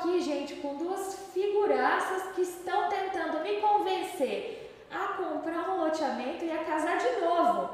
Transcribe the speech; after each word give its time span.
aqui, 0.00 0.20
gente, 0.22 0.54
com 0.56 0.76
duas 0.76 1.14
figuraças 1.34 2.32
que 2.34 2.40
estão 2.40 2.88
tentando 2.88 3.40
me 3.40 3.60
convencer 3.60 4.72
a 4.90 5.14
comprar 5.14 5.68
um 5.70 5.84
loteamento 5.84 6.44
e 6.44 6.50
a 6.50 6.64
casar 6.64 6.96
de 6.96 7.20
novo. 7.20 7.68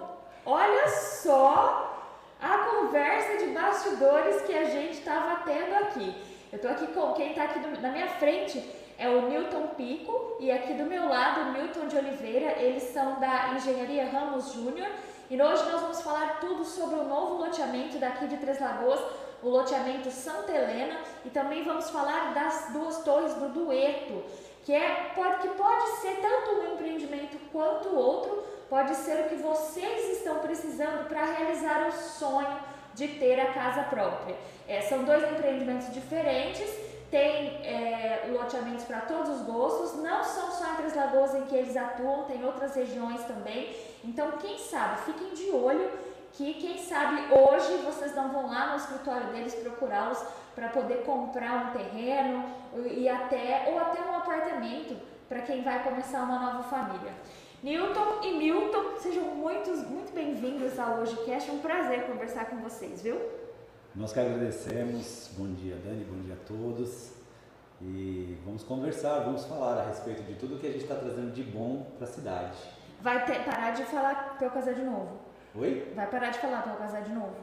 Olha 0.44 0.88
só 0.88 2.12
a 2.40 2.58
conversa 2.58 3.38
de 3.38 3.52
bastidores 3.52 4.42
que 4.42 4.52
a 4.52 4.64
gente 4.64 4.98
estava 4.98 5.42
tendo 5.44 5.74
aqui. 5.76 6.14
Eu 6.52 6.58
tô 6.58 6.68
aqui 6.68 6.86
com 6.88 7.12
quem 7.12 7.30
está 7.30 7.44
aqui 7.44 7.60
do, 7.60 7.80
na 7.80 7.90
minha 7.90 8.08
frente 8.08 8.62
é 8.98 9.08
o 9.08 9.28
Newton 9.28 9.68
Pico 9.76 10.36
e 10.40 10.50
aqui 10.50 10.72
do 10.74 10.84
meu 10.84 11.08
lado 11.08 11.42
o 11.42 11.52
Milton 11.52 11.86
de 11.86 11.96
Oliveira. 11.96 12.60
Eles 12.60 12.82
são 12.84 13.20
da 13.20 13.54
Engenharia 13.54 14.10
Ramos 14.10 14.52
Júnior 14.52 14.90
e 15.30 15.40
hoje 15.40 15.70
nós 15.70 15.80
vamos 15.80 16.00
falar 16.02 16.40
tudo 16.40 16.64
sobre 16.64 16.96
o 16.96 17.04
novo 17.04 17.34
loteamento 17.34 17.98
daqui 17.98 18.26
de 18.26 18.36
Três 18.36 18.60
Lagoas, 18.60 19.00
o 19.46 19.50
loteamento 19.50 20.10
Santa 20.10 20.50
Helena 20.50 20.98
e 21.24 21.30
também 21.30 21.62
vamos 21.62 21.88
falar 21.90 22.34
das 22.34 22.72
duas 22.72 23.04
torres 23.04 23.32
do 23.34 23.48
Dueto, 23.50 24.24
que, 24.64 24.72
é, 24.72 25.12
pode, 25.14 25.42
que 25.42 25.48
pode 25.50 25.88
ser 26.00 26.16
tanto 26.16 26.50
um 26.50 26.74
empreendimento 26.74 27.38
quanto 27.52 27.94
outro, 27.94 28.42
pode 28.68 28.96
ser 28.96 29.20
o 29.20 29.28
que 29.28 29.36
vocês 29.36 30.18
estão 30.18 30.40
precisando 30.40 31.08
para 31.08 31.24
realizar 31.24 31.86
o 31.86 31.92
sonho 31.92 32.58
de 32.94 33.06
ter 33.06 33.38
a 33.38 33.52
casa 33.52 33.84
própria. 33.84 34.34
É, 34.66 34.80
são 34.80 35.04
dois 35.04 35.22
empreendimentos 35.30 35.94
diferentes, 35.94 36.68
tem 37.08 37.64
é, 37.64 38.28
loteamentos 38.32 38.84
para 38.84 39.02
todos 39.02 39.28
os 39.30 39.42
gostos, 39.42 40.02
não 40.02 40.24
são 40.24 40.50
só 40.50 40.72
em 40.72 40.76
Três 40.76 40.96
Lagoas 40.96 41.36
em 41.36 41.42
que 41.42 41.54
eles 41.54 41.76
atuam, 41.76 42.24
tem 42.24 42.44
outras 42.44 42.74
regiões 42.74 43.22
também. 43.26 43.76
Então, 44.02 44.32
quem 44.38 44.58
sabe, 44.58 45.02
fiquem 45.02 45.34
de 45.34 45.50
olho 45.52 45.88
que 46.36 46.52
quem 46.54 46.78
sabe 46.78 47.32
hoje 47.32 47.82
vocês 47.82 48.14
não 48.14 48.30
vão 48.30 48.46
lá 48.46 48.70
no 48.70 48.76
escritório 48.76 49.28
deles 49.28 49.54
procurá-los 49.54 50.22
para 50.54 50.68
poder 50.68 51.02
comprar 51.04 51.66
um 51.66 51.78
terreno 51.78 52.44
e 52.90 53.08
até 53.08 53.70
ou 53.70 53.78
até 53.78 54.02
um 54.02 54.16
apartamento 54.16 54.96
para 55.28 55.40
quem 55.40 55.62
vai 55.62 55.82
começar 55.82 56.22
uma 56.22 56.38
nova 56.38 56.62
família. 56.64 57.12
Newton 57.62 58.20
e 58.22 58.38
Milton, 58.38 58.96
sejam 58.98 59.24
muito, 59.24 59.70
muito 59.88 60.12
bem-vindos 60.14 60.78
ao 60.78 61.00
HojeCast. 61.00 61.50
É 61.50 61.52
um 61.52 61.58
prazer 61.58 62.06
conversar 62.06 62.44
com 62.46 62.56
vocês, 62.58 63.02
viu? 63.02 63.18
Nós 63.94 64.12
que 64.12 64.20
agradecemos. 64.20 65.30
Bom 65.38 65.52
dia, 65.54 65.76
Dani. 65.76 66.04
Bom 66.04 66.20
dia 66.20 66.34
a 66.34 66.46
todos. 66.46 67.12
E 67.80 68.38
vamos 68.44 68.62
conversar, 68.62 69.20
vamos 69.20 69.44
falar 69.46 69.78
a 69.78 69.86
respeito 69.86 70.22
de 70.22 70.34
tudo 70.34 70.58
que 70.58 70.66
a 70.66 70.70
gente 70.70 70.82
está 70.82 70.94
trazendo 70.94 71.32
de 71.32 71.42
bom 71.42 71.86
para 71.96 72.06
a 72.06 72.10
cidade. 72.10 72.56
Vai 73.00 73.24
ter, 73.24 73.42
parar 73.44 73.72
de 73.72 73.84
falar 73.84 74.36
para 74.36 74.46
eu 74.46 74.50
casar 74.50 74.74
de 74.74 74.82
novo? 74.82 75.26
Oi? 75.58 75.92
Vai 75.94 76.06
parar 76.06 76.30
de 76.30 76.38
falar 76.38 76.62
para 76.62 76.72
eu 76.72 76.76
casar 76.76 77.02
de 77.02 77.12
novo? 77.12 77.34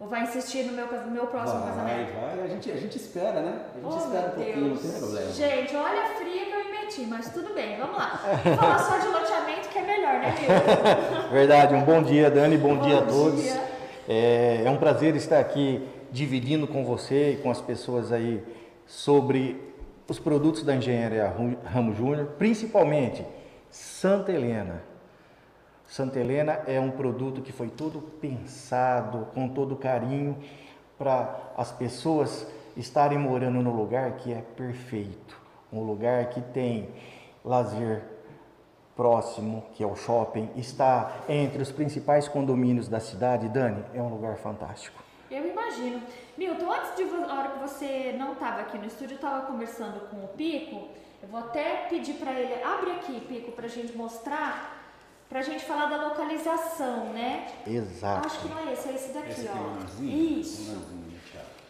Ou 0.00 0.06
vai 0.06 0.22
insistir 0.22 0.64
no 0.64 0.72
meu, 0.72 0.86
no 0.86 1.10
meu 1.10 1.26
próximo 1.26 1.60
vai, 1.60 1.70
casamento? 1.70 2.12
Vai, 2.12 2.36
vai. 2.36 2.44
A 2.44 2.48
gente, 2.48 2.70
a 2.70 2.76
gente 2.76 2.96
espera, 2.96 3.40
né? 3.40 3.62
A 3.74 3.80
gente 3.80 3.92
oh, 3.92 3.96
espera 3.96 4.26
um 4.26 4.30
pouquinho, 4.30 4.68
não 4.68 4.76
tem 4.76 4.92
problema. 4.92 5.32
Gente, 5.32 5.76
olha 5.76 6.02
a 6.02 6.08
fria 6.14 6.44
que 6.46 6.52
eu 6.52 6.64
me 6.64 6.70
meti, 6.70 7.00
mas 7.02 7.32
tudo 7.32 7.52
bem, 7.52 7.78
vamos 7.78 7.96
lá. 7.96 8.20
Vamos 8.44 8.60
falar 8.60 8.78
só 8.78 8.98
de 8.98 9.08
loteamento 9.08 9.68
que 9.68 9.78
é 9.78 9.82
melhor, 9.82 10.14
né, 10.20 10.34
Milton? 10.38 11.28
Verdade. 11.34 11.74
Um 11.74 11.82
bom 11.82 12.02
dia, 12.02 12.30
Dani. 12.30 12.56
Bom, 12.56 12.76
bom 12.76 12.86
dia 12.86 12.98
a 12.98 13.02
todos. 13.02 13.42
Dia. 13.42 13.60
É, 14.08 14.62
é 14.64 14.70
um 14.70 14.76
prazer 14.76 15.16
estar 15.16 15.40
aqui 15.40 15.86
dividindo 16.12 16.66
com 16.66 16.84
você 16.84 17.32
e 17.32 17.36
com 17.36 17.50
as 17.50 17.60
pessoas 17.60 18.12
aí 18.12 18.42
sobre 18.86 19.60
os 20.08 20.18
produtos 20.18 20.62
da 20.62 20.74
Engenharia 20.74 21.32
Ramo 21.64 21.92
Júnior, 21.92 22.26
principalmente 22.38 23.24
Santa 23.68 24.32
Helena. 24.32 24.82
Santa 25.88 26.20
Helena 26.20 26.60
é 26.66 26.78
um 26.78 26.90
produto 26.90 27.40
que 27.40 27.50
foi 27.50 27.68
todo 27.68 28.02
pensado, 28.20 29.26
com 29.32 29.48
todo 29.48 29.74
carinho, 29.74 30.36
para 30.98 31.34
as 31.56 31.72
pessoas 31.72 32.46
estarem 32.76 33.16
morando 33.16 33.62
no 33.62 33.74
lugar 33.74 34.12
que 34.16 34.30
é 34.30 34.42
perfeito, 34.54 35.40
um 35.72 35.82
lugar 35.82 36.28
que 36.28 36.42
tem 36.42 36.90
lazer 37.42 38.02
próximo, 38.94 39.64
que 39.72 39.82
é 39.82 39.86
o 39.86 39.96
shopping, 39.96 40.50
está 40.56 41.22
entre 41.26 41.62
os 41.62 41.72
principais 41.72 42.28
condomínios 42.28 42.86
da 42.86 43.00
cidade. 43.00 43.48
Dani, 43.48 43.82
é 43.94 44.02
um 44.02 44.10
lugar 44.10 44.36
fantástico. 44.36 45.02
Eu 45.30 45.48
imagino. 45.48 46.02
Milton, 46.36 46.70
antes 46.70 46.96
de 46.96 47.02
a 47.02 47.34
hora 47.34 47.48
que 47.50 47.60
você 47.60 48.14
não 48.18 48.34
estava 48.34 48.60
aqui 48.60 48.76
no 48.76 48.86
estúdio, 48.86 49.14
estava 49.14 49.46
conversando 49.46 50.00
com 50.10 50.18
o 50.18 50.28
Pico. 50.28 50.88
Eu 51.22 51.28
vou 51.28 51.40
até 51.40 51.86
pedir 51.88 52.14
para 52.14 52.32
ele, 52.32 52.62
abre 52.62 52.90
aqui, 52.90 53.20
Pico, 53.20 53.52
para 53.52 53.64
a 53.64 53.70
gente 53.70 53.96
mostrar 53.96 54.77
Pra 55.28 55.42
gente 55.42 55.64
falar 55.64 55.86
da 55.86 56.08
localização, 56.08 57.06
né? 57.12 57.46
Exato. 57.66 58.26
Acho 58.26 58.40
que 58.40 58.48
não 58.48 58.66
é 58.66 58.72
esse, 58.72 58.88
é 58.88 58.94
esse 58.94 59.12
daqui, 59.12 59.30
Esse 59.30 59.48
ó. 59.48 59.82
aqui, 59.82 60.40
Isso. 60.40 60.82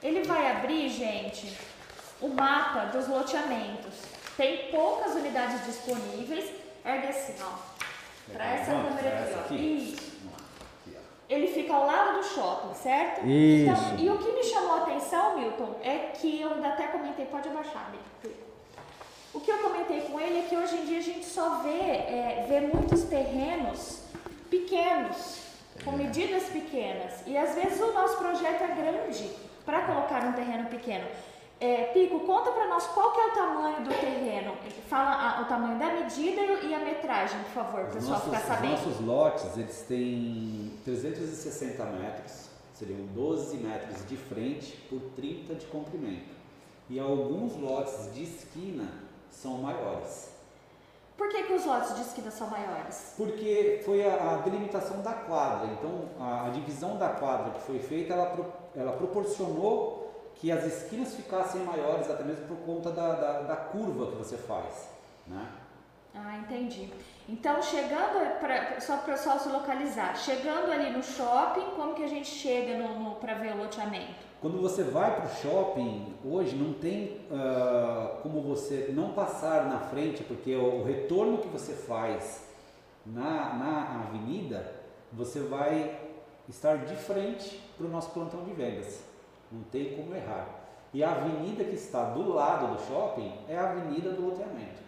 Ele 0.00 0.22
vai 0.22 0.52
abrir, 0.52 0.88
gente, 0.88 1.58
o 2.20 2.28
mapa 2.28 2.84
dos 2.86 3.08
loteamentos. 3.08 3.94
Tem 4.36 4.70
poucas 4.70 5.14
unidades 5.16 5.64
disponíveis. 5.66 6.52
Ergue 6.84 7.06
assim, 7.08 7.34
ó. 7.42 7.58
Pra 8.32 8.44
essa 8.44 8.70
câmera 8.70 9.08
aqui, 9.08 9.28
essa 9.28 9.38
ó. 9.38 9.40
aqui? 9.40 9.54
Isso. 9.56 10.12
Ó. 10.32 10.98
Ele 11.28 11.48
fica 11.48 11.74
ao 11.74 11.84
lado 11.84 12.18
do 12.18 12.24
shopping, 12.24 12.74
certo? 12.74 13.26
Isso. 13.26 13.70
Então, 13.72 13.98
e 13.98 14.08
o 14.08 14.18
que 14.18 14.30
me 14.32 14.44
chamou 14.44 14.74
a 14.76 14.82
atenção, 14.82 15.36
Milton, 15.36 15.74
é 15.82 16.12
que 16.14 16.40
eu 16.40 16.54
ainda 16.54 16.68
até 16.68 16.86
comentei, 16.86 17.26
pode 17.26 17.48
abaixar, 17.48 17.90
Milton. 17.90 18.38
Comentei 19.88 20.10
com 20.10 20.20
ele 20.20 20.40
é 20.40 20.42
que 20.42 20.54
hoje 20.54 20.76
em 20.76 20.84
dia 20.84 20.98
a 20.98 21.02
gente 21.02 21.24
só 21.24 21.60
vê, 21.60 21.70
é, 21.70 22.44
vê 22.46 22.60
muitos 22.60 23.04
terrenos 23.04 24.00
pequenos, 24.50 25.38
com 25.82 25.92
medidas 25.92 26.42
pequenas. 26.44 27.26
E 27.26 27.38
às 27.38 27.54
vezes 27.54 27.80
o 27.80 27.92
nosso 27.94 28.18
projeto 28.18 28.64
é 28.64 28.66
grande 28.66 29.30
para 29.64 29.86
colocar 29.86 30.24
um 30.26 30.32
terreno 30.34 30.68
pequeno. 30.68 31.06
É, 31.58 31.84
Pico, 31.94 32.20
conta 32.20 32.50
para 32.50 32.68
nós 32.68 32.86
qual 32.88 33.12
que 33.12 33.20
é 33.20 33.26
o 33.28 33.30
tamanho 33.32 33.82
do 33.82 33.88
terreno. 33.88 34.54
Fala 34.90 35.38
a, 35.38 35.42
o 35.42 35.44
tamanho 35.46 35.78
da 35.78 35.86
medida 35.86 36.42
e 36.42 36.74
a 36.74 36.80
metragem, 36.80 37.40
por 37.44 37.52
favor, 37.52 37.80
para 37.80 37.90
o 37.90 37.94
pessoal 37.94 38.12
nossos, 38.18 38.24
ficar 38.26 38.40
sabendo. 38.40 38.74
Os 38.74 38.84
nossos 38.84 39.00
lotes, 39.06 39.56
eles 39.56 39.82
têm 39.88 40.72
360 40.84 41.84
metros, 41.86 42.50
seriam 42.74 43.06
12 43.14 43.56
metros 43.56 44.06
de 44.06 44.18
frente 44.18 44.76
por 44.90 45.00
30 45.16 45.54
de 45.54 45.66
comprimento. 45.66 46.36
E 46.90 47.00
alguns 47.00 47.56
lotes 47.56 48.12
de 48.12 48.24
esquina 48.24 49.07
são 49.30 49.58
maiores. 49.58 50.28
Por 51.18 51.28
que, 51.28 51.42
que 51.42 51.52
os 51.52 51.64
lotes 51.64 51.96
de 51.96 52.02
esquina 52.02 52.30
são 52.30 52.48
maiores? 52.48 53.14
Porque 53.16 53.82
foi 53.84 54.08
a, 54.08 54.34
a 54.34 54.36
delimitação 54.36 55.02
da 55.02 55.12
quadra. 55.12 55.66
Então, 55.72 56.08
a, 56.20 56.46
a, 56.46 56.48
divisão 56.50 56.96
da 56.96 57.08
quadra 57.08 57.50
que 57.50 57.60
foi 57.62 57.80
feita, 57.80 58.14
ela, 58.14 58.26
pro, 58.26 58.46
ela 58.76 58.92
proporcionou 58.92 60.30
que 60.36 60.52
as 60.52 60.64
esquinas 60.64 61.16
ficassem 61.16 61.62
maiores, 61.64 62.08
até 62.08 62.22
mesmo 62.22 62.46
por 62.46 62.58
conta 62.58 62.92
da, 62.92 63.14
da, 63.14 63.40
da 63.42 63.56
curva 63.56 64.12
que 64.12 64.16
você 64.16 64.36
faz. 64.36 64.90
Né? 65.26 65.44
Ah, 66.14 66.38
entendi. 66.38 66.88
Então, 67.28 67.60
chegando, 67.60 68.38
pra, 68.38 68.80
só 68.80 68.98
para 68.98 69.14
o 69.14 69.16
pessoal 69.16 69.40
se 69.40 69.48
localizar, 69.48 70.16
chegando 70.16 70.70
ali 70.70 70.90
no 70.90 71.02
shopping, 71.02 71.74
como 71.74 71.94
que 71.94 72.04
a 72.04 72.08
gente 72.08 72.28
chega 72.28 72.78
no, 72.78 72.96
no 72.96 73.14
para 73.16 73.34
ver 73.34 73.54
o 73.54 73.58
loteamento? 73.58 74.27
Quando 74.40 74.60
você 74.60 74.84
vai 74.84 75.16
para 75.16 75.26
o 75.26 75.34
shopping, 75.36 76.14
hoje 76.24 76.54
não 76.54 76.72
tem 76.74 77.20
uh, 77.28 78.22
como 78.22 78.40
você 78.40 78.88
não 78.94 79.12
passar 79.12 79.66
na 79.66 79.80
frente, 79.80 80.22
porque 80.22 80.54
o, 80.54 80.80
o 80.80 80.84
retorno 80.84 81.38
que 81.38 81.48
você 81.48 81.72
faz 81.72 82.46
na, 83.04 83.54
na 83.54 84.04
avenida, 84.06 84.74
você 85.12 85.40
vai 85.40 85.98
estar 86.48 86.76
de 86.76 86.94
frente 86.94 87.60
para 87.76 87.86
o 87.86 87.90
nosso 87.90 88.10
plantão 88.10 88.44
de 88.44 88.52
vendas. 88.52 89.02
Não 89.50 89.62
tem 89.64 89.96
como 89.96 90.14
errar. 90.14 90.46
E 90.94 91.02
a 91.02 91.10
avenida 91.10 91.64
que 91.64 91.74
está 91.74 92.04
do 92.04 92.32
lado 92.32 92.74
do 92.74 92.82
shopping 92.86 93.32
é 93.48 93.58
a 93.58 93.70
avenida 93.70 94.10
do 94.10 94.24
loteamento. 94.26 94.82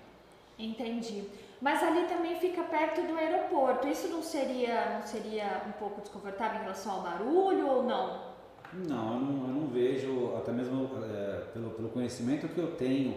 Entendi. 0.59 1.25
Mas 1.61 1.83
ali 1.83 2.07
também 2.07 2.39
fica 2.39 2.63
perto 2.63 3.03
do 3.03 3.17
aeroporto. 3.17 3.89
Isso 3.89 4.09
não 4.09 4.23
seria, 4.23 4.99
não 4.99 5.03
seria 5.03 5.63
um 5.67 5.73
pouco 5.73 6.01
desconfortável 6.01 6.61
em 6.61 6.63
relação 6.63 6.93
ao 6.93 7.03
barulho 7.03 7.67
ou 7.67 7.83
não? 7.83 8.31
Não, 8.73 9.15
eu 9.15 9.21
não, 9.21 9.49
eu 9.49 9.55
não 9.55 9.67
vejo, 9.69 10.37
até 10.37 10.53
mesmo 10.53 10.89
é, 11.05 11.45
pelo, 11.53 11.71
pelo 11.71 11.89
conhecimento 11.89 12.49
que 12.49 12.59
eu 12.59 12.77
tenho 12.77 13.17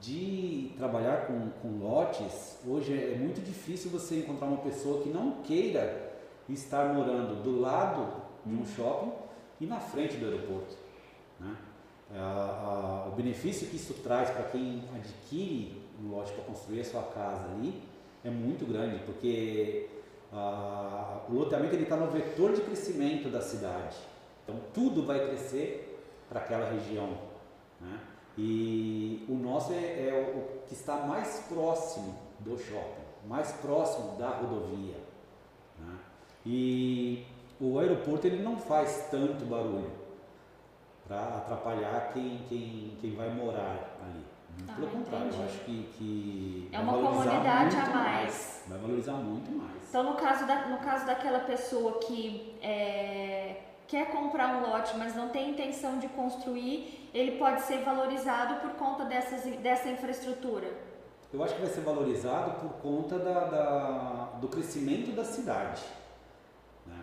de 0.00 0.72
trabalhar 0.78 1.26
com, 1.26 1.50
com 1.60 1.84
lotes, 1.84 2.58
hoje 2.66 2.92
é 2.92 3.16
muito 3.16 3.40
difícil 3.40 3.90
você 3.90 4.20
encontrar 4.20 4.46
uma 4.46 4.58
pessoa 4.58 5.02
que 5.02 5.08
não 5.08 5.42
queira 5.42 6.12
estar 6.48 6.94
morando 6.94 7.42
do 7.42 7.60
lado 7.60 8.22
de 8.46 8.54
um 8.54 8.64
shopping 8.64 9.12
e 9.60 9.66
na 9.66 9.78
frente 9.78 10.16
do 10.16 10.26
aeroporto. 10.26 10.76
Né? 11.38 11.54
A, 12.14 13.04
a, 13.06 13.08
o 13.08 13.12
benefício 13.12 13.68
que 13.68 13.76
isso 13.76 13.94
traz 14.02 14.30
para 14.30 14.44
quem 14.44 14.82
adquire 14.94 15.80
um 16.02 16.10
lote 16.10 16.32
para 16.32 16.44
construir 16.44 16.80
a 16.80 16.84
sua 16.84 17.02
casa 17.02 17.44
ali 17.52 17.82
é 18.24 18.30
muito 18.30 18.66
grande, 18.66 19.02
porque 19.04 19.88
a, 20.32 21.20
o 21.28 21.34
loteamento 21.34 21.74
está 21.76 21.96
no 21.96 22.10
vetor 22.10 22.52
de 22.52 22.62
crescimento 22.62 23.28
da 23.28 23.40
cidade. 23.40 23.96
Então 24.44 24.56
tudo 24.74 25.04
vai 25.06 25.26
crescer 25.26 26.02
para 26.28 26.40
aquela 26.40 26.70
região. 26.70 27.08
Né? 27.80 27.98
E 28.38 29.24
o 29.28 29.34
nosso 29.34 29.72
é, 29.72 29.76
é, 29.76 30.34
o 30.36 30.66
que 30.66 30.74
está 30.74 30.96
mais 30.98 31.44
próximo 31.48 32.14
do 32.38 32.56
shopping, 32.58 33.04
mais 33.26 33.52
próximo 33.52 34.16
da 34.16 34.28
rodovia. 34.30 34.96
Né? 35.78 35.98
E 36.46 37.26
o 37.60 37.78
aeroporto 37.78 38.26
ele 38.26 38.42
não 38.42 38.56
faz 38.56 39.08
tanto 39.10 39.44
barulho. 39.44 39.90
para 41.06 41.20
atrapalhar 41.38 42.12
quem, 42.12 42.38
quem, 42.48 42.96
quem 43.00 43.14
vai 43.16 43.28
morar 43.30 43.96
ali. 44.02 44.24
Ah, 44.68 44.74
Pelo 44.74 44.88
contrário, 44.88 45.26
entendi. 45.26 45.42
eu 45.42 45.46
acho 45.48 45.58
que, 45.64 45.82
que 45.96 46.68
É 46.72 46.76
vai 46.76 46.84
uma 46.84 46.92
valorizar 46.92 47.30
comunidade 47.30 47.76
muito 47.76 47.90
a 47.90 47.94
mais. 47.94 48.64
Vai 48.68 48.78
valorizar 48.78 49.12
muito 49.14 49.50
mais. 49.52 49.88
Então, 49.88 50.02
no 50.04 50.14
caso, 50.14 50.46
da, 50.46 50.68
no 50.68 50.78
caso 50.78 51.06
daquela 51.06 51.40
pessoa 51.40 51.98
que 51.98 52.56
é, 52.62 53.39
quer 53.90 54.06
comprar 54.12 54.48
um 54.56 54.60
lote, 54.70 54.96
mas 54.96 55.16
não 55.16 55.28
tem 55.30 55.50
intenção 55.50 55.98
de 55.98 56.06
construir, 56.08 57.10
ele 57.12 57.32
pode 57.38 57.62
ser 57.62 57.78
valorizado 57.82 58.54
por 58.60 58.70
conta 58.74 59.04
dessas, 59.04 59.42
dessa 59.56 59.88
infraestrutura. 59.88 60.68
Eu 61.34 61.42
acho 61.42 61.54
que 61.56 61.60
vai 61.60 61.70
ser 61.70 61.80
valorizado 61.80 62.52
por 62.60 62.70
conta 62.80 63.18
da, 63.18 63.40
da- 63.46 64.28
do 64.40 64.46
crescimento 64.48 65.10
da 65.10 65.24
cidade. 65.24 65.82
né? 66.86 66.98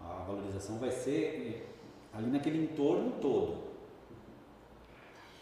A 0.00 0.24
valorização 0.24 0.78
vai 0.78 0.90
ser 0.90 1.68
ali 2.14 2.26
naquele 2.30 2.64
entorno 2.64 3.12
todo. 3.20 3.70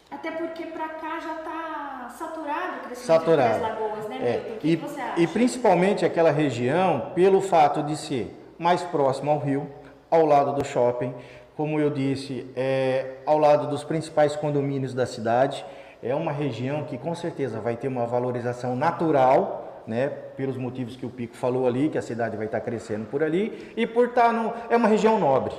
Até 0.09 0.31
porque 0.31 0.65
pra 0.65 0.89
cá 0.89 1.19
já 1.21 1.35
tá 1.35 2.09
saturado 2.17 2.77
o 2.77 2.79
crescimento 2.81 3.19
Saturado. 3.19 3.59
das 3.59 3.61
lagoas, 3.61 4.09
né, 4.09 4.17
É, 4.21 4.37
Milton? 4.39 4.55
O 4.55 4.57
que 4.59 4.67
e, 4.67 4.75
você 4.75 4.99
acha? 5.01 5.21
e 5.21 5.27
principalmente 5.27 6.05
aquela 6.05 6.31
região, 6.31 7.11
pelo 7.15 7.39
fato 7.41 7.81
de 7.81 7.95
ser 7.95 8.35
mais 8.59 8.81
próximo 8.83 9.31
ao 9.31 9.39
rio, 9.39 9.69
ao 10.11 10.25
lado 10.25 10.53
do 10.53 10.65
shopping, 10.65 11.13
como 11.55 11.79
eu 11.79 11.89
disse, 11.89 12.45
é, 12.55 13.15
ao 13.25 13.37
lado 13.37 13.67
dos 13.67 13.83
principais 13.83 14.35
condomínios 14.35 14.93
da 14.93 15.05
cidade, 15.05 15.65
é 16.03 16.13
uma 16.13 16.31
região 16.31 16.83
que 16.83 16.97
com 16.97 17.15
certeza 17.15 17.59
vai 17.61 17.77
ter 17.77 17.87
uma 17.87 18.05
valorização 18.05 18.75
natural, 18.75 19.83
né, 19.87 20.09
pelos 20.35 20.57
motivos 20.57 20.95
que 20.95 21.05
o 21.05 21.09
Pico 21.09 21.35
falou 21.35 21.65
ali, 21.65 21.89
que 21.89 21.97
a 21.97 22.01
cidade 22.01 22.35
vai 22.35 22.45
estar 22.45 22.59
crescendo 22.61 23.05
por 23.05 23.23
ali, 23.23 23.73
e 23.75 23.87
por 23.87 24.09
estar 24.09 24.33
no, 24.33 24.53
é 24.69 24.75
uma 24.75 24.87
região 24.87 25.19
nobre, 25.19 25.53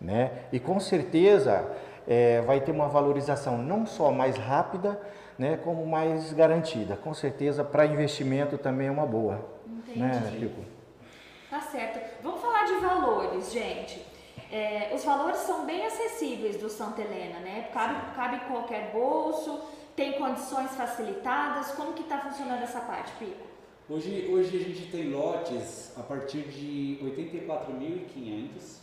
né, 0.00 0.30
e 0.52 0.58
com 0.58 0.80
certeza 0.80 1.64
é, 2.06 2.40
vai 2.40 2.60
ter 2.60 2.72
uma 2.72 2.88
valorização 2.88 3.58
não 3.58 3.86
só 3.86 4.10
mais 4.10 4.36
rápida, 4.36 4.98
né, 5.38 5.58
como 5.64 5.84
mais 5.86 6.32
garantida. 6.32 6.96
Com 6.96 7.14
certeza, 7.14 7.64
para 7.64 7.86
investimento 7.86 8.58
também 8.58 8.88
é 8.88 8.90
uma 8.90 9.06
boa. 9.06 9.40
Né, 9.96 10.32
Pico? 10.38 10.71
Tá 11.52 11.60
certo. 11.60 12.00
Vamos 12.22 12.40
falar 12.40 12.64
de 12.64 12.76
valores, 12.76 13.52
gente. 13.52 14.02
É, 14.50 14.90
os 14.94 15.04
valores 15.04 15.36
são 15.40 15.66
bem 15.66 15.84
acessíveis 15.84 16.56
do 16.56 16.70
Santa 16.70 17.02
Helena, 17.02 17.40
né? 17.40 17.68
Cabe, 17.74 18.16
cabe 18.16 18.40
qualquer 18.46 18.90
bolso, 18.90 19.60
tem 19.94 20.14
condições 20.14 20.70
facilitadas. 20.70 21.72
Como 21.72 21.92
que 21.92 22.04
tá 22.04 22.20
funcionando 22.20 22.62
essa 22.62 22.80
parte, 22.80 23.12
Pico? 23.18 23.44
Hoje, 23.86 24.30
hoje 24.32 24.56
a 24.56 24.60
gente 24.60 24.90
tem 24.90 25.10
lotes 25.10 25.92
a 25.94 26.02
partir 26.02 26.40
de 26.48 26.98
84.500 27.02 28.78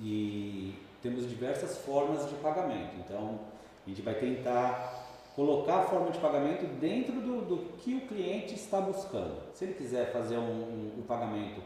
e 0.00 0.72
temos 1.02 1.28
diversas 1.28 1.78
formas 1.78 2.28
de 2.28 2.36
pagamento. 2.36 2.94
Então, 3.04 3.40
a 3.84 3.88
gente 3.88 4.02
vai 4.02 4.14
tentar 4.14 5.05
colocar 5.36 5.80
a 5.80 5.82
forma 5.84 6.10
de 6.10 6.18
pagamento 6.18 6.66
dentro 6.80 7.12
do, 7.20 7.42
do 7.42 7.56
que 7.78 7.94
o 7.94 8.00
cliente 8.08 8.54
está 8.54 8.80
buscando. 8.80 9.36
Se 9.52 9.64
ele 9.66 9.74
quiser 9.74 10.10
fazer 10.12 10.38
um, 10.38 10.40
um- 10.50 10.92
um 10.98 11.02
pagamento 11.02 11.60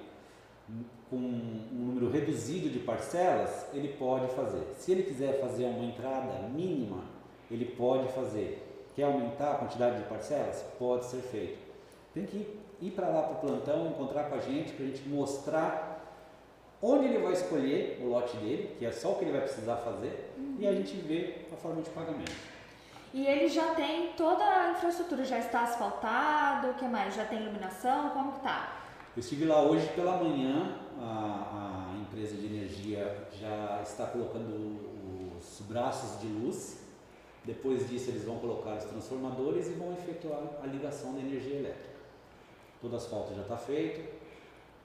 com 1.08 1.16
um 1.16 1.68
número 1.72 2.10
reduzido 2.10 2.68
de 2.68 2.80
parcelas, 2.80 3.66
ele 3.72 3.94
pode 3.98 4.26
fazer. 4.34 4.62
Se 4.76 4.92
ele 4.92 5.04
quiser 5.04 5.40
fazer 5.40 5.64
uma 5.64 5.84
entrada 5.84 6.48
mínima, 6.48 7.04
ele 7.50 7.64
pode 7.64 8.12
fazer. 8.12 8.66
Quer 8.94 9.04
aumentar 9.04 9.52
a 9.52 9.54
quantidade 9.54 9.98
de 10.02 10.08
parcelas? 10.08 10.64
Pode 10.78 11.04
ser 11.06 11.20
feito. 11.22 11.58
Tem 12.12 12.26
que 12.26 12.46
ir 12.82 12.90
para 12.90 13.08
lá 13.08 13.22
para 13.22 13.32
o 13.36 13.40
plantão, 13.40 13.86
encontrar 13.88 14.24
com 14.24 14.34
a 14.34 14.40
gente, 14.40 14.72
para 14.72 14.84
a 14.84 14.88
gente 14.88 15.08
mostrar 15.08 15.96
onde 16.82 17.04
ele 17.06 17.18
vai 17.18 17.32
escolher 17.34 18.00
o 18.02 18.08
lote 18.08 18.36
dele, 18.38 18.74
que 18.78 18.86
é 18.86 18.90
só 18.92 19.12
o 19.12 19.14
que 19.16 19.24
ele 19.24 19.32
vai 19.32 19.42
precisar 19.42 19.76
fazer, 19.76 20.32
e 20.58 20.66
a 20.66 20.72
gente 20.72 20.94
vê 20.96 21.34
a 21.52 21.56
forma 21.56 21.82
de 21.82 21.90
pagamento. 21.90 22.32
E 23.12 23.26
ele 23.26 23.48
já 23.48 23.74
tem 23.74 24.12
toda 24.12 24.44
a 24.44 24.70
infraestrutura, 24.70 25.24
já 25.24 25.38
está 25.38 25.62
asfaltado, 25.62 26.68
o 26.68 26.74
que 26.74 26.86
mais? 26.86 27.14
Já 27.14 27.24
tem 27.24 27.40
iluminação? 27.40 28.10
Como 28.10 28.32
que 28.32 28.40
tá? 28.40 28.76
Eu 29.16 29.20
estive 29.20 29.46
lá 29.46 29.60
hoje 29.60 29.88
pela 29.88 30.16
manhã, 30.16 30.76
a, 31.00 31.92
a 31.92 31.98
empresa 31.98 32.36
de 32.36 32.46
energia 32.46 33.26
já 33.32 33.80
está 33.82 34.06
colocando 34.06 35.36
os 35.36 35.60
braços 35.62 36.20
de 36.20 36.28
luz. 36.28 36.78
Depois 37.44 37.88
disso, 37.88 38.10
eles 38.10 38.24
vão 38.24 38.38
colocar 38.38 38.76
os 38.76 38.84
transformadores 38.84 39.66
e 39.66 39.70
vão 39.70 39.92
efetuar 39.92 40.42
a 40.62 40.66
ligação 40.66 41.14
da 41.14 41.20
energia 41.20 41.56
elétrica. 41.56 41.98
Todo 42.80 42.94
asfalto 42.94 43.34
já 43.34 43.42
está 43.42 43.56
feito, 43.56 44.08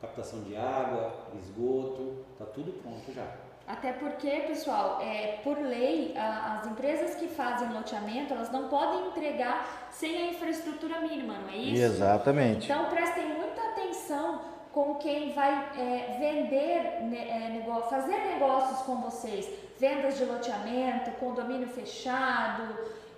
captação 0.01 0.42
de 0.42 0.56
água, 0.56 1.28
esgoto, 1.39 2.25
está 2.33 2.45
tudo 2.45 2.71
pronto 2.81 3.13
já. 3.13 3.44
Até 3.67 3.94
porque, 3.94 4.29
pessoal, 4.47 5.00
é, 5.01 5.39
por 5.44 5.57
lei, 5.57 6.13
a- 6.15 6.59
as 6.62 6.67
empresas 6.67 7.15
que 7.15 7.27
fazem 7.27 7.67
loteamento, 7.69 8.31
elas 8.33 8.51
não 8.51 8.67
podem 8.69 9.07
entregar 9.07 9.88
sem 9.89 10.15
a 10.17 10.29
infraestrutura 10.31 11.00
mínima, 11.01 11.33
não 11.33 11.50
é 11.50 11.57
isso? 11.57 11.81
Exatamente. 11.83 12.71
Então 12.71 12.85
prestem 12.85 13.25
muita 13.25 13.62
atenção 13.71 14.39
com 14.71 14.95
quem 14.95 15.31
vai 15.33 15.51
é, 15.77 16.15
vender, 16.19 17.03
ne- 17.06 17.17
é, 17.27 17.50
nego- 17.53 17.81
fazer 17.83 18.17
negócios 18.17 18.81
com 18.83 18.97
vocês. 18.97 19.50
Vendas 19.79 20.15
de 20.18 20.25
loteamento, 20.25 21.09
condomínio 21.19 21.68
fechado, 21.68 22.63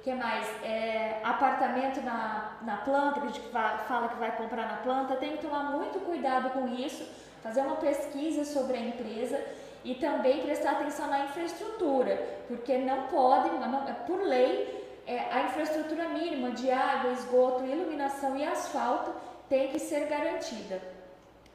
que 0.04 0.14
mais? 0.14 0.48
É, 0.64 1.20
apartamento 1.26 2.00
na, 2.02 2.54
na 2.62 2.78
planta, 2.78 3.20
que 3.20 3.28
a 3.28 3.30
gente 3.32 3.42
fala 3.50 4.08
que 4.08 4.16
vai 4.16 4.32
comprar 4.38 4.66
na 4.66 4.78
planta. 4.78 5.18
Tem 5.18 5.36
que 5.36 5.44
tomar 5.46 5.64
muito 5.72 6.00
cuidado 6.06 6.52
com 6.52 6.68
isso, 6.70 7.04
fazer 7.44 7.62
uma 7.62 7.76
pesquisa 7.76 8.46
sobre 8.46 8.78
a 8.78 8.80
empresa 8.82 9.44
e 9.90 9.96
também 9.96 10.42
prestar 10.42 10.72
atenção 10.72 11.08
na 11.08 11.24
infraestrutura, 11.26 12.42
porque 12.50 12.78
não 12.78 13.04
podem, 13.08 13.54
não- 13.58 13.88
é 13.88 13.94
por 13.94 14.20
lei, 14.22 15.02
é, 15.08 15.18
a 15.34 15.46
infraestrutura 15.46 16.10
mínima 16.10 16.52
de 16.52 16.70
água, 16.70 17.12
esgoto, 17.14 17.64
iluminação 17.64 18.36
e 18.36 18.44
asfalto 18.46 19.12
tem 19.48 19.70
que 19.72 19.80
ser 19.80 20.08
garantida. 20.08 20.82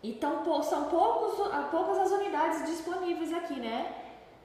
Então, 0.03 0.43
são 0.62 0.89
poucos, 0.89 1.37
poucas 1.71 1.99
as 1.99 2.11
unidades 2.11 2.65
disponíveis 2.65 3.33
aqui, 3.35 3.61
né? 3.61 3.95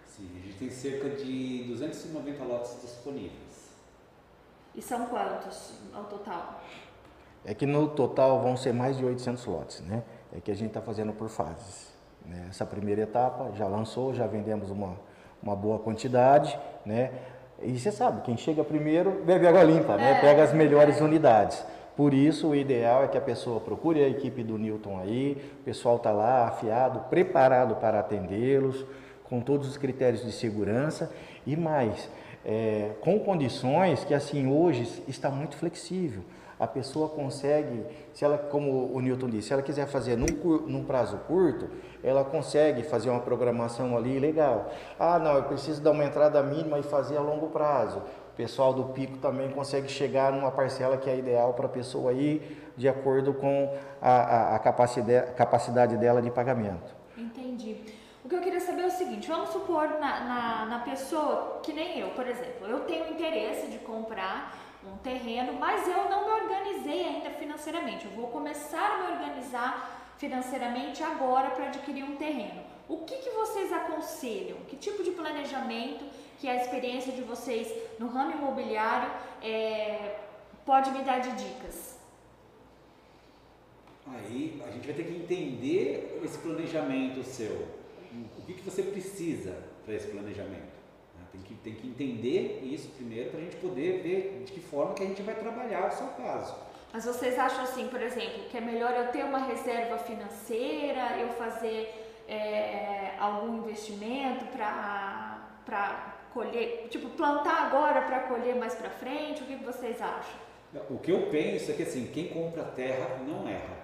Sim, 0.06 0.30
a 0.36 0.46
gente 0.46 0.58
tem 0.60 0.70
cerca 0.70 1.10
de 1.10 1.64
290 1.70 2.44
lotes 2.44 2.82
disponíveis. 2.82 3.72
E 4.76 4.82
são 4.82 5.06
quantos 5.06 5.76
ao 5.94 6.04
total? 6.04 6.62
É 7.46 7.54
que 7.54 7.66
no 7.66 7.88
total 7.88 8.42
vão 8.42 8.58
ser 8.58 8.74
mais 8.74 8.98
de 8.98 9.06
800 9.06 9.46
lotes, 9.46 9.80
né? 9.80 10.04
É 10.36 10.42
que 10.42 10.52
a 10.52 10.56
gente 10.56 10.68
está 10.68 10.82
fazendo 10.82 11.14
por 11.14 11.30
fases. 11.30 11.96
Né? 12.28 12.48
Essa 12.50 12.66
primeira 12.66 13.02
etapa 13.02 13.52
já 13.56 13.68
lançou, 13.68 14.14
já 14.14 14.28
vendemos 14.28 14.70
uma, 14.70 14.96
uma 15.42 15.56
boa 15.56 15.80
quantidade, 15.80 16.58
né? 16.86 17.12
E 17.62 17.80
você 17.80 17.92
sabe, 17.92 18.22
quem 18.22 18.38
chega 18.38 18.64
primeiro 18.64 19.24
bebe 19.26 19.48
água 19.48 19.64
limpa, 19.64 19.96
né? 19.98 20.18
É, 20.18 20.22
Pega 20.22 20.44
as 20.44 20.54
melhores 20.54 21.00
é. 21.00 21.04
unidades. 21.04 21.66
Por 21.96 22.14
isso, 22.14 22.50
o 22.50 22.56
ideal 22.56 23.04
é 23.04 23.08
que 23.08 23.18
a 23.18 23.22
pessoa 23.22 23.60
procure 23.60 24.04
a 24.04 24.08
equipe 24.08 24.44
do 24.44 24.56
Newton 24.56 25.00
aí, 25.00 25.42
o 25.62 25.64
pessoal 25.64 25.96
está 25.96 26.12
lá 26.12 26.48
afiado, 26.48 27.00
preparado 27.10 27.76
para 27.78 28.00
atendê-los, 28.00 28.86
com 29.24 29.42
todos 29.42 29.68
os 29.68 29.78
critérios 29.78 30.24
de 30.24 30.32
segurança 30.32 31.12
e 31.46 31.56
mais, 31.56 32.08
é, 32.48 32.92
com 33.02 33.20
condições 33.20 34.06
que 34.06 34.14
assim 34.14 34.48
hoje 34.48 35.04
está 35.06 35.30
muito 35.30 35.58
flexível. 35.58 36.24
A 36.58 36.66
pessoa 36.66 37.10
consegue, 37.10 37.84
se 38.14 38.26
ela, 38.26 38.38
como 38.38 38.92
o 38.92 39.00
Newton 39.00 39.30
disse, 39.30 39.50
se 39.50 39.54
ela 39.54 39.62
quiser 39.62 39.86
fazer 39.86 40.16
num, 40.16 40.26
num 40.66 40.84
prazo 40.84 41.18
curto, 41.28 41.70
ela 42.02 42.24
consegue 42.24 42.82
fazer 42.82 43.10
uma 43.12 43.20
programação 43.20 43.96
ali 43.96 44.18
legal. 44.18 44.72
Ah, 44.98 45.20
não, 45.20 45.36
eu 45.36 45.44
preciso 45.44 45.82
dar 45.84 45.92
uma 45.92 46.06
entrada 46.06 46.42
mínima 46.42 46.80
e 46.80 46.84
fazer 46.84 47.18
a 47.18 47.22
longo 47.22 47.48
prazo. 47.48 48.00
O 48.34 48.36
pessoal 48.36 48.74
do 48.74 48.86
Pico 48.86 49.18
também 49.18 49.52
consegue 49.52 49.88
chegar 49.88 50.32
numa 50.32 50.50
parcela 50.50 50.98
que 50.98 51.10
é 51.10 51.18
ideal 51.18 51.54
para 51.54 51.66
a 51.66 51.70
pessoa 51.70 52.14
ir 52.14 52.72
de 52.76 52.88
acordo 52.88 53.34
com 53.34 53.76
a, 54.02 54.12
a, 54.12 54.56
a 54.56 54.60
capacidade, 54.60 55.34
capacidade 55.34 55.98
dela 55.98 56.22
de 56.22 56.32
pagamento. 56.32 56.96
Entendi. 57.16 57.97
O 58.28 58.30
que 58.30 58.36
eu 58.36 58.42
queria 58.42 58.60
saber 58.60 58.82
é 58.82 58.88
o 58.88 58.92
seguinte, 58.92 59.26
vamos 59.26 59.52
supor 59.52 59.88
na, 60.02 60.20
na, 60.20 60.66
na 60.66 60.80
pessoa, 60.80 61.62
que 61.64 61.72
nem 61.72 61.98
eu, 61.98 62.10
por 62.10 62.28
exemplo, 62.28 62.68
eu 62.68 62.82
tenho 62.82 63.10
interesse 63.10 63.68
de 63.68 63.78
comprar 63.78 64.54
um 64.86 64.98
terreno, 64.98 65.54
mas 65.54 65.88
eu 65.88 66.10
não 66.10 66.26
me 66.26 66.32
organizei 66.42 67.06
ainda 67.06 67.30
financeiramente. 67.30 68.04
Eu 68.04 68.12
vou 68.12 68.28
começar 68.28 68.86
a 68.86 68.98
me 68.98 69.14
organizar 69.14 70.14
financeiramente 70.18 71.02
agora 71.02 71.52
para 71.52 71.68
adquirir 71.68 72.04
um 72.04 72.18
terreno. 72.18 72.62
O 72.90 72.98
que, 73.06 73.16
que 73.16 73.30
vocês 73.30 73.72
aconselham? 73.72 74.58
Que 74.68 74.76
tipo 74.76 75.06
de 75.06 75.12
planejamento 75.12 76.04
que 76.38 76.50
a 76.50 76.56
experiência 76.58 77.14
de 77.14 77.22
vocês 77.22 77.74
no 77.98 78.10
ramo 78.10 78.34
imobiliário 78.34 79.10
é, 79.42 80.18
pode 80.66 80.92
me 80.92 81.02
dar 81.02 81.20
de 81.20 81.32
dicas? 81.32 81.98
Aí 84.06 84.62
a 84.68 84.72
gente 84.72 84.86
vai 84.86 84.96
ter 84.98 85.06
que 85.06 85.16
entender 85.16 86.20
esse 86.26 86.38
planejamento 86.40 87.24
seu. 87.24 87.87
O 88.38 88.42
que, 88.46 88.54
que 88.54 88.64
você 88.64 88.84
precisa 88.84 89.56
para 89.86 89.94
esse 89.94 90.08
planejamento? 90.08 90.78
né? 91.16 91.26
Tem 91.32 91.42
que, 91.42 91.54
tem 91.56 91.76
que 91.76 91.88
entender 91.88 92.62
isso 92.64 92.90
primeiro 92.90 93.30
para 93.32 93.40
a 93.40 93.44
gente 93.44 93.58
poder 93.58 94.02
ver 94.02 94.44
de 94.46 94.52
que 94.52 94.60
forma 94.60 94.94
que 94.94 95.04
a 95.04 95.08
gente 95.08 95.22
vai 95.22 95.36
trabalhar 95.36 95.88
o 95.88 95.92
seu 95.92 96.08
caso. 96.08 96.56
Mas 96.94 97.06
vocês 97.06 97.38
acham 97.38 97.64
assim, 97.64 97.88
por 97.88 98.02
exemplo, 98.02 98.46
que 98.50 98.58
é 98.58 98.62
melhor 98.62 98.94
eu 98.94 99.08
ter 99.12 99.24
uma 99.24 99.40
reserva 99.40 99.98
financeira, 99.98 101.18
eu 101.20 101.30
fazer 101.30 101.94
é, 102.28 103.14
algum 103.20 103.58
investimento 103.58 104.46
para 104.46 106.16
colher, 106.34 106.88
tipo, 106.90 107.10
plantar 107.10 107.68
agora 107.68 108.02
para 108.02 108.22
colher 108.22 108.56
mais 108.56 108.74
para 108.74 108.90
frente? 108.90 109.44
O 109.44 109.46
que 109.46 109.56
vocês 109.58 110.02
acham? 110.02 110.48
O 110.90 110.98
que 110.98 111.12
eu 111.12 111.28
penso 111.30 111.72
é 111.72 111.74
que 111.74 111.84
assim, 111.84 112.08
quem 112.08 112.30
compra 112.30 112.64
terra 112.64 113.18
não 113.28 113.48
erra. 113.48 113.77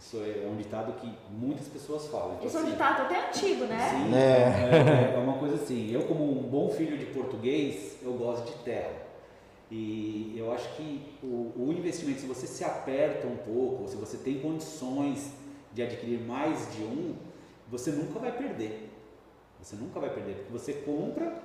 Isso 0.00 0.16
é 0.16 0.48
um 0.50 0.56
ditado 0.56 0.94
que 0.94 1.12
muitas 1.30 1.68
pessoas 1.68 2.06
falam. 2.06 2.36
Então, 2.36 2.46
Isso 2.46 2.56
é 2.56 2.60
um 2.60 2.62
assim, 2.62 2.72
ditado 2.72 3.02
até 3.02 3.28
antigo, 3.28 3.64
né? 3.66 3.90
Sim, 3.90 4.14
É. 4.14 5.12
é. 5.12 5.14
é 5.14 5.18
uma 5.18 5.34
coisa 5.36 5.56
assim. 5.56 5.92
Eu, 5.92 6.04
como 6.04 6.24
um 6.24 6.42
bom 6.42 6.70
filho 6.70 6.96
de 6.96 7.04
português, 7.06 7.98
eu 8.02 8.14
gosto 8.14 8.46
de 8.46 8.64
terra. 8.64 8.94
E 9.70 10.34
eu 10.36 10.50
acho 10.52 10.74
que 10.74 11.02
o, 11.22 11.52
o 11.54 11.72
investimento, 11.76 12.18
se 12.20 12.26
você 12.26 12.46
se 12.46 12.64
aperta 12.64 13.26
um 13.26 13.36
pouco, 13.36 13.86
se 13.88 13.96
você 13.96 14.16
tem 14.16 14.40
condições 14.40 15.32
de 15.72 15.82
adquirir 15.82 16.18
mais 16.18 16.74
de 16.74 16.82
um, 16.82 17.14
você 17.68 17.90
nunca 17.90 18.18
vai 18.18 18.32
perder. 18.32 18.90
Você 19.62 19.76
nunca 19.76 20.00
vai 20.00 20.08
perder. 20.10 20.36
Porque 20.36 20.52
você 20.52 20.72
compra, 20.72 21.42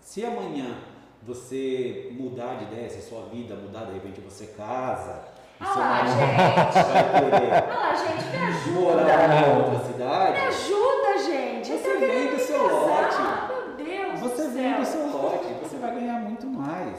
se 0.00 0.24
amanhã 0.24 0.76
você 1.22 2.10
mudar 2.12 2.56
de 2.56 2.64
ideia, 2.64 2.90
se 2.90 2.98
a 2.98 3.02
sua 3.02 3.26
vida 3.26 3.54
mudar, 3.54 3.84
de 3.84 3.94
repente 3.94 4.20
você 4.20 4.48
casa, 4.48 5.35
Ah 5.60 5.66
seu 5.66 5.82
lá, 5.82 6.04
gente. 6.06 6.88
vai 6.92 7.30
querer 7.30 7.52
Ah 7.54 7.74
lá, 7.78 7.94
gente, 7.94 8.68
me 8.68 8.72
morar 8.80 9.02
ajuda. 9.04 9.34
em 9.34 9.56
outra 9.58 9.78
Me 9.78 9.84
cidade, 9.92 10.40
ajuda, 10.40 11.18
gente. 11.24 11.66
Você 11.72 11.88
Eu 11.88 11.92
tô 11.94 11.98
querendo 11.98 12.12
vende 12.14 12.28
o 12.28 12.32
me 12.36 12.40
seu 12.40 12.68
casar. 12.68 13.48
Meu 13.48 13.84
Deus 13.86 14.20
você 14.20 14.42
do 14.42 14.50
vende 14.50 14.80
o 14.82 14.84
céu. 14.86 15.08
seu 15.08 15.16
lote, 15.22 15.46
você 15.62 15.76
vai 15.76 15.94
ganhar 15.94 16.20
muito 16.20 16.46
mais. 16.46 16.96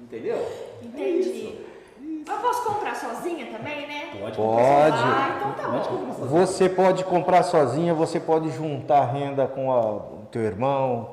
Entendeu? 0.00 0.36
É 0.36 0.84
Entendi. 0.86 1.28
isso. 1.28 1.68
Eu 2.30 2.36
posso 2.36 2.62
comprar 2.62 2.94
sozinha 2.94 3.46
também, 3.46 3.86
né? 3.88 4.08
Pode. 4.20 4.36
Pode. 4.36 4.96
Ah, 4.98 5.34
então 5.38 5.52
tá 5.52 5.62
Pode 5.62 5.88
bom. 5.88 5.96
comprar 5.96 6.12
sozinho. 6.14 6.28
Você 6.46 6.68
pode 6.68 7.04
comprar 7.04 7.42
sozinha, 7.42 7.94
você 7.94 8.20
pode 8.20 8.50
juntar 8.50 9.04
renda 9.06 9.46
com 9.46 9.72
a- 9.72 9.80
o 9.96 10.26
teu 10.30 10.42
irmão, 10.42 11.10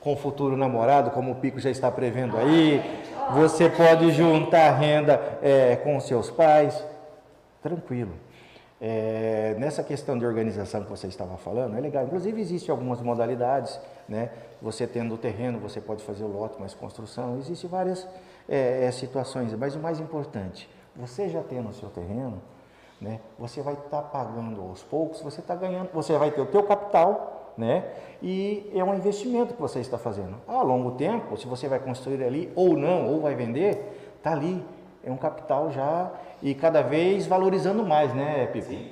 com 0.00 0.12
o 0.12 0.16
futuro 0.16 0.56
namorado, 0.56 1.10
como 1.10 1.32
o 1.32 1.34
Pico 1.36 1.58
já 1.58 1.70
está 1.70 1.90
prevendo 1.90 2.36
aí. 2.36 2.76
gente. 2.82 3.17
Você 3.34 3.68
pode 3.68 4.10
juntar 4.12 4.70
renda 4.72 5.38
é, 5.42 5.76
com 5.76 5.98
seus 6.00 6.30
pais. 6.30 6.84
Tranquilo. 7.62 8.12
É, 8.80 9.56
nessa 9.58 9.82
questão 9.82 10.16
de 10.16 10.24
organização 10.24 10.84
que 10.84 10.90
você 10.90 11.08
estava 11.08 11.36
falando, 11.36 11.76
é 11.76 11.80
legal. 11.80 12.04
Inclusive, 12.04 12.40
existem 12.40 12.70
algumas 12.70 13.02
modalidades, 13.02 13.78
né? 14.08 14.30
Você 14.62 14.86
tendo 14.86 15.14
o 15.14 15.18
terreno, 15.18 15.58
você 15.58 15.80
pode 15.80 16.02
fazer 16.04 16.24
o 16.24 16.28
lote 16.28 16.58
mais 16.60 16.74
construção. 16.74 17.38
Existem 17.38 17.68
várias 17.68 18.06
é, 18.48 18.84
é, 18.84 18.90
situações, 18.92 19.52
mas 19.54 19.74
o 19.74 19.80
mais 19.80 19.98
importante, 19.98 20.70
você 20.94 21.28
já 21.28 21.42
tendo 21.42 21.68
o 21.68 21.74
seu 21.74 21.88
terreno, 21.88 22.40
né? 23.00 23.20
Você 23.38 23.60
vai 23.62 23.74
estar 23.74 24.02
pagando 24.02 24.60
aos 24.62 24.82
poucos, 24.82 25.20
você 25.20 25.40
está 25.40 25.54
ganhando, 25.54 25.90
você 25.92 26.16
vai 26.16 26.30
ter 26.30 26.40
o 26.40 26.46
teu 26.46 26.62
capital, 26.62 27.37
né? 27.58 27.84
E 28.22 28.70
é 28.74 28.82
um 28.82 28.94
investimento 28.94 29.54
que 29.54 29.60
você 29.60 29.80
está 29.80 29.98
fazendo. 29.98 30.36
A 30.46 30.62
longo 30.62 30.92
tempo, 30.92 31.36
se 31.36 31.46
você 31.46 31.68
vai 31.68 31.78
construir 31.78 32.22
ali 32.24 32.50
ou 32.54 32.76
não, 32.76 33.08
ou 33.08 33.20
vai 33.20 33.34
vender, 33.34 34.18
tá 34.22 34.32
ali. 34.32 34.64
É 35.04 35.10
um 35.10 35.16
capital 35.16 35.70
já 35.70 36.10
e 36.42 36.54
cada 36.54 36.82
vez 36.82 37.26
valorizando 37.26 37.84
mais, 37.84 38.14
né, 38.14 38.46
Pico? 38.46 38.68
Sim. 38.68 38.90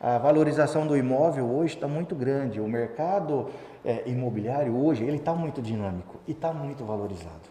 A 0.00 0.16
valorização 0.18 0.86
do 0.86 0.96
imóvel 0.96 1.50
hoje 1.50 1.74
está 1.74 1.88
muito 1.88 2.14
grande. 2.14 2.60
O 2.60 2.68
mercado 2.68 3.48
é, 3.84 4.04
imobiliário 4.06 4.76
hoje 4.76 5.04
ele 5.04 5.16
está 5.16 5.32
muito 5.32 5.60
dinâmico 5.60 6.20
e 6.26 6.32
está 6.32 6.52
muito 6.52 6.84
valorizado. 6.84 7.48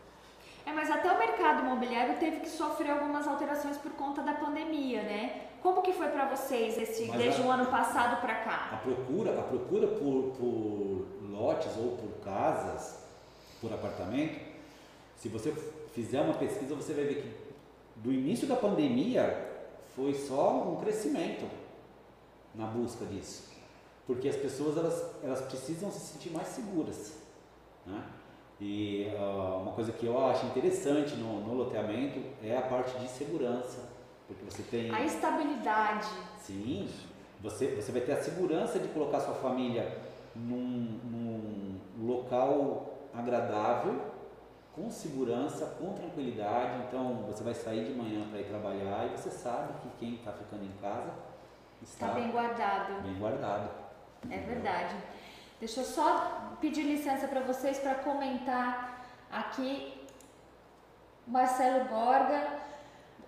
É, 0.65 0.71
mas 0.71 0.89
até 0.89 1.11
o 1.11 1.17
mercado 1.17 1.65
imobiliário 1.65 2.15
teve 2.15 2.37
que 2.39 2.49
sofrer 2.49 2.91
algumas 2.91 3.27
alterações 3.27 3.77
por 3.77 3.91
conta 3.93 4.21
da 4.21 4.33
pandemia, 4.33 5.01
né? 5.01 5.31
Como 5.61 5.81
que 5.81 5.91
foi 5.93 6.07
para 6.09 6.25
vocês 6.35 6.77
esse, 6.77 7.05
Mas 7.05 7.17
desde 7.17 7.41
a- 7.41 7.45
o 7.45 7.51
ano 7.51 7.65
passado 7.67 8.21
para 8.21 8.35
cá? 8.35 8.69
A 8.73 8.77
procura, 8.77 9.39
a 9.39 9.43
procura 9.43 9.87
por, 9.87 10.33
por 10.37 11.05
lotes 11.29 11.71
ou 11.77 11.97
por 11.97 12.23
casas, 12.23 13.03
por 13.59 13.73
apartamento, 13.73 14.39
se 15.15 15.29
você 15.29 15.51
fizer 15.93 16.21
uma 16.21 16.35
pesquisa, 16.35 16.75
você 16.75 16.93
vai 16.93 17.05
ver 17.05 17.21
que 17.23 17.47
do 17.97 18.11
início 18.13 18.47
da 18.47 18.55
pandemia 18.55 19.45
foi 19.95 20.13
só 20.13 20.61
um 20.69 20.75
crescimento 20.77 21.49
na 22.53 22.67
busca 22.67 23.03
disso. 23.05 23.47
Porque 24.05 24.29
as 24.29 24.35
pessoas 24.35 24.77
elas, 24.77 25.05
elas 25.23 25.41
precisam 25.41 25.91
se 25.91 25.99
sentir 25.99 26.29
mais 26.29 26.47
seguras. 26.49 27.13
Né? 27.85 28.03
E 28.61 29.11
ah, 29.17 29.57
uma 29.61 29.71
coisa 29.73 29.91
que 29.91 30.05
eu 30.05 30.17
acho 30.27 30.45
interessante 30.45 31.15
no, 31.15 31.41
no 31.41 31.53
loteamento 31.55 32.21
é 32.43 32.55
a 32.55 32.61
parte 32.61 32.97
de 32.99 33.07
segurança. 33.09 33.96
Porque 34.27 34.43
você 34.43 34.61
tem. 34.63 34.93
A 34.93 35.01
estabilidade. 35.03 36.07
Sim, 36.37 36.89
você, 37.41 37.67
você 37.75 37.91
vai 37.91 38.01
ter 38.01 38.13
a 38.13 38.21
segurança 38.21 38.77
de 38.79 38.87
colocar 38.89 39.19
sua 39.21 39.35
família 39.35 39.97
num, 40.35 40.99
num 41.03 41.79
local 42.05 42.97
agradável, 43.13 43.99
com 44.75 44.89
segurança, 44.91 45.65
com 45.79 45.93
tranquilidade. 45.93 46.83
Então 46.87 47.23
você 47.27 47.43
vai 47.43 47.53
sair 47.53 47.85
de 47.85 47.93
manhã 47.93 48.27
para 48.29 48.39
ir 48.39 48.45
trabalhar 48.45 49.05
e 49.07 49.17
você 49.17 49.29
sabe 49.29 49.73
que 49.81 49.89
quem 49.99 50.15
está 50.15 50.31
ficando 50.33 50.63
em 50.65 50.73
casa 50.81 51.11
está 51.81 52.07
Está 52.07 52.19
bem 52.19 52.29
guardado. 52.31 53.01
bem 53.01 53.15
guardado. 53.17 53.69
É 54.29 54.37
verdade. 54.37 54.95
Deixa 55.59 55.79
eu 55.81 55.85
só 55.85 56.55
pedir 56.59 56.83
licença 56.83 57.27
para 57.27 57.41
vocês 57.41 57.79
para 57.79 57.95
comentar 57.95 59.05
aqui. 59.31 59.93
Marcelo 61.25 61.85
Gorga. 61.85 62.67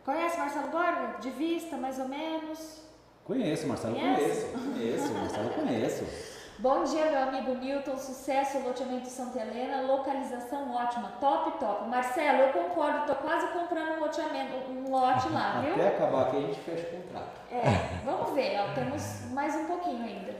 Conhece 0.06 0.38
Marcelo 0.38 0.68
Gorga? 0.70 1.20
De 1.20 1.29
vista, 1.29 1.77
mais 1.77 2.00
ou 2.00 2.08
menos. 2.08 2.82
Conheço, 3.25 3.68
Marcelo, 3.68 3.96
conheço. 3.96 4.48
Conheço, 4.48 5.13
Marcelo, 5.13 5.50
conheço. 5.51 6.06
Bom 6.60 6.84
dia, 6.84 7.06
meu 7.06 7.24
amigo 7.24 7.53
Newton. 7.53 7.96
Sucesso, 7.98 8.60
loteamento 8.60 9.08
Santa 9.08 9.39
Helena. 9.39 9.82
Localização 9.82 10.74
ótima. 10.74 11.13
Top, 11.20 11.58
top. 11.60 11.88
Marcelo, 11.88 12.44
eu 12.44 12.53
concordo. 12.53 13.06
Tô 13.06 13.15
quase 13.15 13.48
comprando 13.53 13.98
um 13.98 14.00
loteamento, 14.00 14.53
um 14.72 14.89
lote 14.89 15.29
lá, 15.29 15.62
viu? 15.63 15.74
Até 15.74 15.88
acabar 15.88 16.24
aqui 16.24 16.38
a 16.38 16.41
gente 16.41 16.60
fecha 16.62 16.88
o 16.88 17.01
contrato. 17.01 17.39
É, 17.51 17.63
vamos 18.03 18.34
ver, 18.34 18.60
ó, 18.60 18.74
temos 18.74 19.32
mais 19.32 19.56
um 19.56 19.65
pouquinho 19.65 20.03
ainda. 20.03 20.36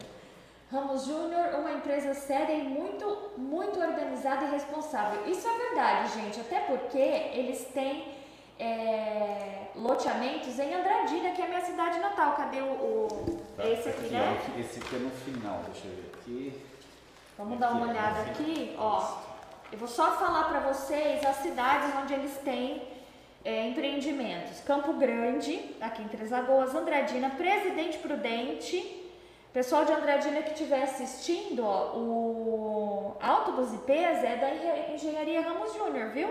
Ramos 0.72 1.06
Júnior, 1.06 1.56
uma 1.60 1.72
empresa 1.72 2.14
séria 2.14 2.54
e 2.54 2.64
muito, 2.64 3.32
muito 3.38 3.80
organizada 3.80 4.46
e 4.46 4.52
responsável. 4.52 5.26
Isso 5.26 5.48
é 5.48 5.58
verdade, 5.58 6.20
gente, 6.20 6.40
até 6.42 6.60
porque 6.60 6.98
eles 6.98 7.66
têm 7.74 8.19
é, 8.60 9.68
loteamentos 9.76 10.60
em 10.60 10.74
Andradina, 10.74 11.32
que 11.32 11.42
é 11.42 11.46
a 11.46 11.48
minha 11.48 11.62
cidade 11.66 12.00
natal. 12.00 12.34
Cadê 12.36 12.62
o, 12.62 12.66
o- 12.66 13.40
esse 13.64 13.90
aqui, 13.90 14.08
né? 14.10 14.38
ó, 14.56 14.60
Esse 14.60 14.80
aqui 14.80 14.96
é 14.96 15.00
no 15.00 15.10
final, 15.12 15.62
deixa 15.72 15.88
eu 15.88 15.96
ver 15.96 16.12
aqui. 16.20 16.62
Vamos 17.38 17.58
dar 17.58 17.72
uma 17.72 17.82
Aqui, 17.86 17.90
olhada 17.92 18.20
aqui. 18.22 18.32
aqui, 18.32 18.76
ó. 18.78 19.18
Eu 19.72 19.78
vou 19.78 19.88
só 19.88 20.12
falar 20.14 20.46
para 20.50 20.60
vocês 20.62 21.24
as 21.26 21.38
cidades 21.38 21.90
onde 22.02 22.14
eles 22.14 22.36
têm 22.40 22.82
é, 23.46 23.68
empreendimentos. 23.70 24.60
Campo 24.62 24.94
Grande, 24.94 25.76
aqui 25.80 26.02
em 26.02 26.08
Três 26.08 26.32
Lagoas, 26.32 26.74
Andradina, 26.76 27.30
Presidente 27.30 27.98
Prudente. 28.00 28.96
Pessoal 29.54 29.84
de 29.86 29.92
Andradina 29.94 30.42
que 30.44 30.52
estiver 30.52 30.84
assistindo, 30.84 31.66
ó, 31.66 31.96
o 31.96 33.16
Alto 33.22 33.54
dos 33.54 33.74
IPs 33.74 34.24
é 34.24 34.36
da 34.36 34.54
Engen- 34.54 34.94
Engenharia 34.94 35.42
Ramos 35.42 35.74
Júnior, 35.74 36.10
viu? 36.10 36.30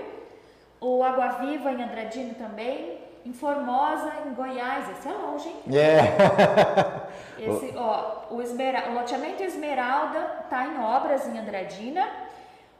O 0.81 1.03
Água 1.03 1.29
Viva 1.41 1.73
em 1.73 1.83
Andradina 1.83 2.35
também. 2.35 2.99
Em 3.27 3.33
Formosa, 3.33 4.11
em 4.27 4.33
Goiás, 4.33 4.89
esse 4.91 5.09
é 5.09 5.13
longe, 5.13 5.49
hein? 5.49 5.57
É. 5.77 7.09
Esse, 7.39 7.73
ó, 7.77 8.23
o, 8.31 8.41
Esmera, 8.41 8.89
o 8.91 8.95
loteamento 8.95 9.43
Esmeralda 9.43 10.41
está 10.45 10.65
em 10.67 10.81
obras 10.83 11.27
em 11.29 11.39
Andradina. 11.39 12.09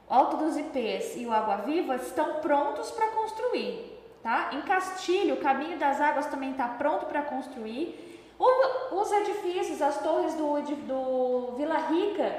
Alto 0.09 0.37
dos 0.37 0.57
IPs 0.57 1.17
e 1.17 1.25
o 1.27 1.31
Água 1.33 1.57
Viva 1.57 1.95
estão 1.97 2.35
prontos 2.35 2.89
para 2.91 3.07
construir, 3.09 4.01
tá? 4.23 4.49
Em 4.53 4.61
Castilho, 4.61 5.35
o 5.35 5.37
Caminho 5.37 5.77
das 5.77 6.01
Águas 6.01 6.25
também 6.25 6.51
está 6.51 6.67
pronto 6.67 7.05
para 7.05 7.21
construir. 7.21 8.33
O- 8.39 8.95
os 8.99 9.11
edifícios, 9.11 9.81
as 9.81 9.99
torres 10.01 10.33
do, 10.33 10.59
do 10.61 11.55
Vila 11.57 11.77
Rica 11.77 12.33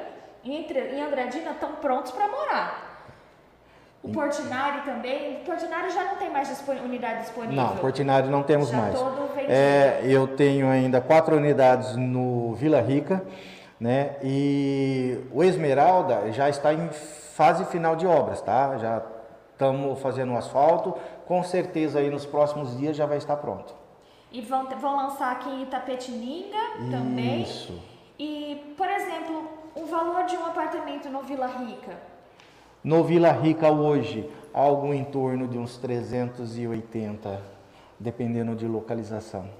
entre, 0.44 0.80
em 0.96 1.02
Andradina 1.02 1.52
estão 1.52 1.72
prontos 1.76 2.10
para 2.10 2.26
morar. 2.26 2.89
O 4.02 4.08
Portinari 4.08 4.80
também. 4.82 5.36
O 5.36 5.44
Portinari 5.44 5.90
já 5.90 6.04
não 6.04 6.16
tem 6.16 6.30
mais 6.30 6.64
unidade 6.68 7.20
disponível. 7.20 7.56
Não, 7.56 7.76
Portinari 7.76 8.28
não 8.28 8.42
temos 8.42 8.70
já 8.70 8.76
mais. 8.78 8.98
todo 8.98 9.28
vendido. 9.34 9.52
É, 9.52 10.00
eu 10.04 10.26
tenho 10.26 10.68
ainda 10.68 11.00
quatro 11.00 11.36
unidades 11.36 11.96
no 11.96 12.54
Vila 12.54 12.80
Rica, 12.80 13.22
né? 13.78 14.16
E 14.22 15.18
o 15.32 15.44
Esmeralda 15.44 16.32
já 16.32 16.48
está 16.48 16.72
em 16.72 16.88
fase 16.88 17.64
final 17.66 17.94
de 17.94 18.06
obras, 18.06 18.40
tá? 18.40 18.78
Já 18.78 19.02
estamos 19.52 20.00
fazendo 20.00 20.32
o 20.32 20.36
asfalto, 20.36 20.96
com 21.26 21.42
certeza 21.42 21.98
aí 21.98 22.08
nos 22.08 22.24
próximos 22.24 22.76
dias 22.78 22.96
já 22.96 23.04
vai 23.04 23.18
estar 23.18 23.36
pronto. 23.36 23.74
E 24.32 24.40
vão, 24.40 24.66
vão 24.78 24.96
lançar 24.96 25.32
aqui 25.32 25.50
em 25.50 25.62
Itapetininga 25.64 26.58
também. 26.90 27.42
Isso. 27.42 27.78
E, 28.18 28.74
por 28.76 28.88
exemplo, 28.88 29.48
o 29.74 29.84
valor 29.86 30.24
de 30.24 30.36
um 30.36 30.46
apartamento 30.46 31.08
no 31.10 31.22
Vila 31.22 31.46
Rica. 31.46 31.92
No 32.82 33.04
Vila 33.04 33.30
Rica 33.30 33.70
hoje, 33.70 34.30
algo 34.54 34.94
em 34.94 35.04
torno 35.04 35.46
de 35.46 35.58
uns 35.58 35.76
380, 35.76 37.42
dependendo 37.98 38.56
de 38.56 38.66
localização. 38.66 39.50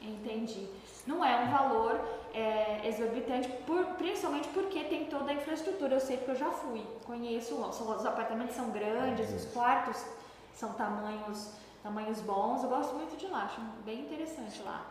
Entendi. 0.00 0.66
Não 1.06 1.22
é 1.22 1.44
um 1.44 1.50
valor 1.50 2.00
é, 2.32 2.88
exorbitante, 2.88 3.48
por, 3.66 3.84
principalmente 3.98 4.48
porque 4.48 4.84
tem 4.84 5.04
toda 5.04 5.30
a 5.30 5.34
infraestrutura. 5.34 5.96
Eu 5.96 6.00
sei 6.00 6.16
porque 6.16 6.30
eu 6.30 6.36
já 6.36 6.50
fui, 6.50 6.82
conheço. 7.06 7.54
Os 7.56 8.06
apartamentos 8.06 8.56
são 8.56 8.70
grandes, 8.70 9.30
os 9.34 9.52
quartos 9.52 10.02
são 10.54 10.72
tamanhos, 10.72 11.52
tamanhos 11.82 12.20
bons. 12.20 12.62
Eu 12.62 12.70
gosto 12.70 12.94
muito 12.94 13.18
de 13.18 13.26
lá, 13.26 13.44
acho 13.44 13.60
bem 13.84 14.00
interessante 14.00 14.62
lá. 14.62 14.86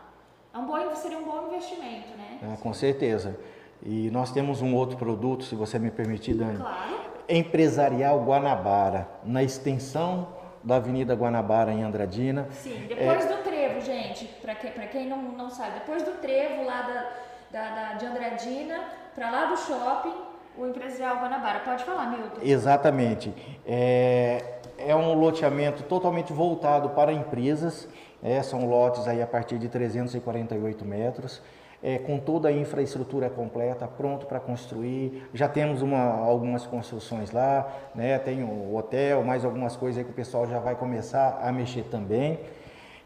É 0.54 0.58
um 0.58 0.66
bom, 0.66 0.94
seria 0.94 1.18
um 1.18 1.24
bom 1.24 1.48
investimento, 1.48 2.16
né? 2.16 2.38
É, 2.42 2.56
com 2.62 2.72
certeza. 2.72 3.36
E 3.82 4.08
nós 4.10 4.30
temos 4.30 4.62
um 4.62 4.72
outro 4.74 4.96
produto, 4.96 5.44
se 5.44 5.56
você 5.56 5.78
me 5.80 5.90
permitir, 5.90 6.34
Dani. 6.34 6.58
Claro. 6.58 6.95
Empresarial 7.28 8.20
Guanabara, 8.24 9.08
na 9.24 9.42
extensão 9.42 10.28
da 10.62 10.76
Avenida 10.76 11.14
Guanabara 11.14 11.72
em 11.72 11.82
Andradina. 11.82 12.48
Sim, 12.50 12.86
depois 12.88 13.24
é... 13.24 13.28
do 13.28 13.42
trevo, 13.42 13.80
gente, 13.80 14.26
para 14.42 14.54
que, 14.54 14.68
quem 14.88 15.06
não, 15.06 15.22
não 15.22 15.50
sabe, 15.50 15.80
depois 15.80 16.02
do 16.02 16.12
trevo 16.12 16.64
lá 16.64 16.82
da, 16.82 17.58
da, 17.58 17.74
da 17.74 17.92
de 17.94 18.06
Andradina, 18.06 18.80
para 19.14 19.30
lá 19.30 19.44
do 19.46 19.56
shopping, 19.56 20.14
o 20.58 20.66
Empresarial 20.66 21.16
Guanabara. 21.16 21.60
Pode 21.60 21.84
falar, 21.84 22.10
Milton. 22.10 22.40
Exatamente. 22.42 23.32
É, 23.66 24.60
é 24.78 24.96
um 24.96 25.14
loteamento 25.14 25.82
totalmente 25.84 26.32
voltado 26.32 26.90
para 26.90 27.12
empresas, 27.12 27.88
é, 28.22 28.42
são 28.42 28.66
lotes 28.68 29.06
aí 29.06 29.22
a 29.22 29.26
partir 29.26 29.58
de 29.58 29.68
348 29.68 30.84
metros 30.84 31.42
é, 31.82 31.98
com 31.98 32.18
toda 32.18 32.48
a 32.48 32.52
infraestrutura 32.52 33.28
completa, 33.28 33.86
pronto 33.86 34.26
para 34.26 34.40
construir. 34.40 35.28
Já 35.34 35.48
temos 35.48 35.82
uma, 35.82 35.98
algumas 35.98 36.66
construções 36.66 37.30
lá, 37.30 37.68
né? 37.94 38.18
tem 38.18 38.42
o 38.42 38.74
hotel, 38.74 39.22
mais 39.22 39.44
algumas 39.44 39.76
coisas 39.76 39.98
aí 39.98 40.04
que 40.04 40.10
o 40.10 40.14
pessoal 40.14 40.46
já 40.46 40.58
vai 40.58 40.74
começar 40.74 41.40
a 41.42 41.52
mexer 41.52 41.84
também. 41.84 42.38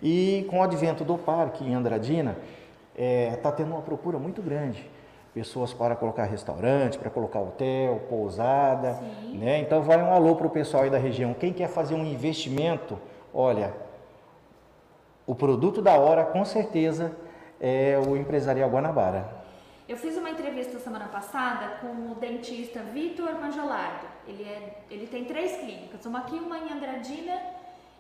E 0.03 0.47
com 0.49 0.61
o 0.61 0.63
advento 0.63 1.05
do 1.05 1.19
parque 1.19 1.65
em 1.65 1.75
Andradina, 1.75 2.37
está 2.95 3.03
é, 3.03 3.37
tá 3.37 3.53
tendo 3.53 3.73
uma 3.73 3.83
procura 3.83 4.19
muito 4.19 4.41
grande. 4.41 4.89
Pessoas 5.35 5.73
para 5.73 5.95
colocar 5.95 6.25
restaurante, 6.25 6.99
para 6.99 7.11
colocar 7.11 7.41
hotel, 7.41 8.01
pousada. 8.09 8.99
Né? 9.33 9.61
Então 9.61 9.83
vai 9.83 10.03
um 10.03 10.13
alô 10.13 10.35
para 10.35 10.47
o 10.47 10.51
pessoal 10.51 10.85
aí 10.85 10.91
da 10.91 10.99
região. 10.99 11.35
Quem 11.35 11.53
quer 11.53 11.69
fazer 11.69 11.95
um 11.95 12.05
investimento, 12.05 12.99
olha, 13.33 13.73
o 15.27 15.35
produto 15.35 15.81
da 15.81 15.95
hora 15.95 16.25
com 16.25 16.45
certeza 16.45 17.13
é 17.61 17.99
o 17.99 18.17
Empresarial 18.17 18.71
Guanabara. 18.71 19.41
Eu 19.87 19.97
fiz 19.97 20.17
uma 20.17 20.31
entrevista 20.31 20.79
semana 20.79 21.09
passada 21.09 21.79
com 21.81 22.13
o 22.13 22.15
dentista 22.15 22.81
Vitor 22.81 23.35
Mangelardo. 23.41 24.07
Ele, 24.27 24.45
é, 24.45 24.83
ele 24.89 25.07
tem 25.07 25.25
três 25.25 25.59
clínicas, 25.59 26.07
uma 26.07 26.21
aqui, 26.21 26.37
uma 26.37 26.59
em 26.59 26.73
Andradina 26.73 27.37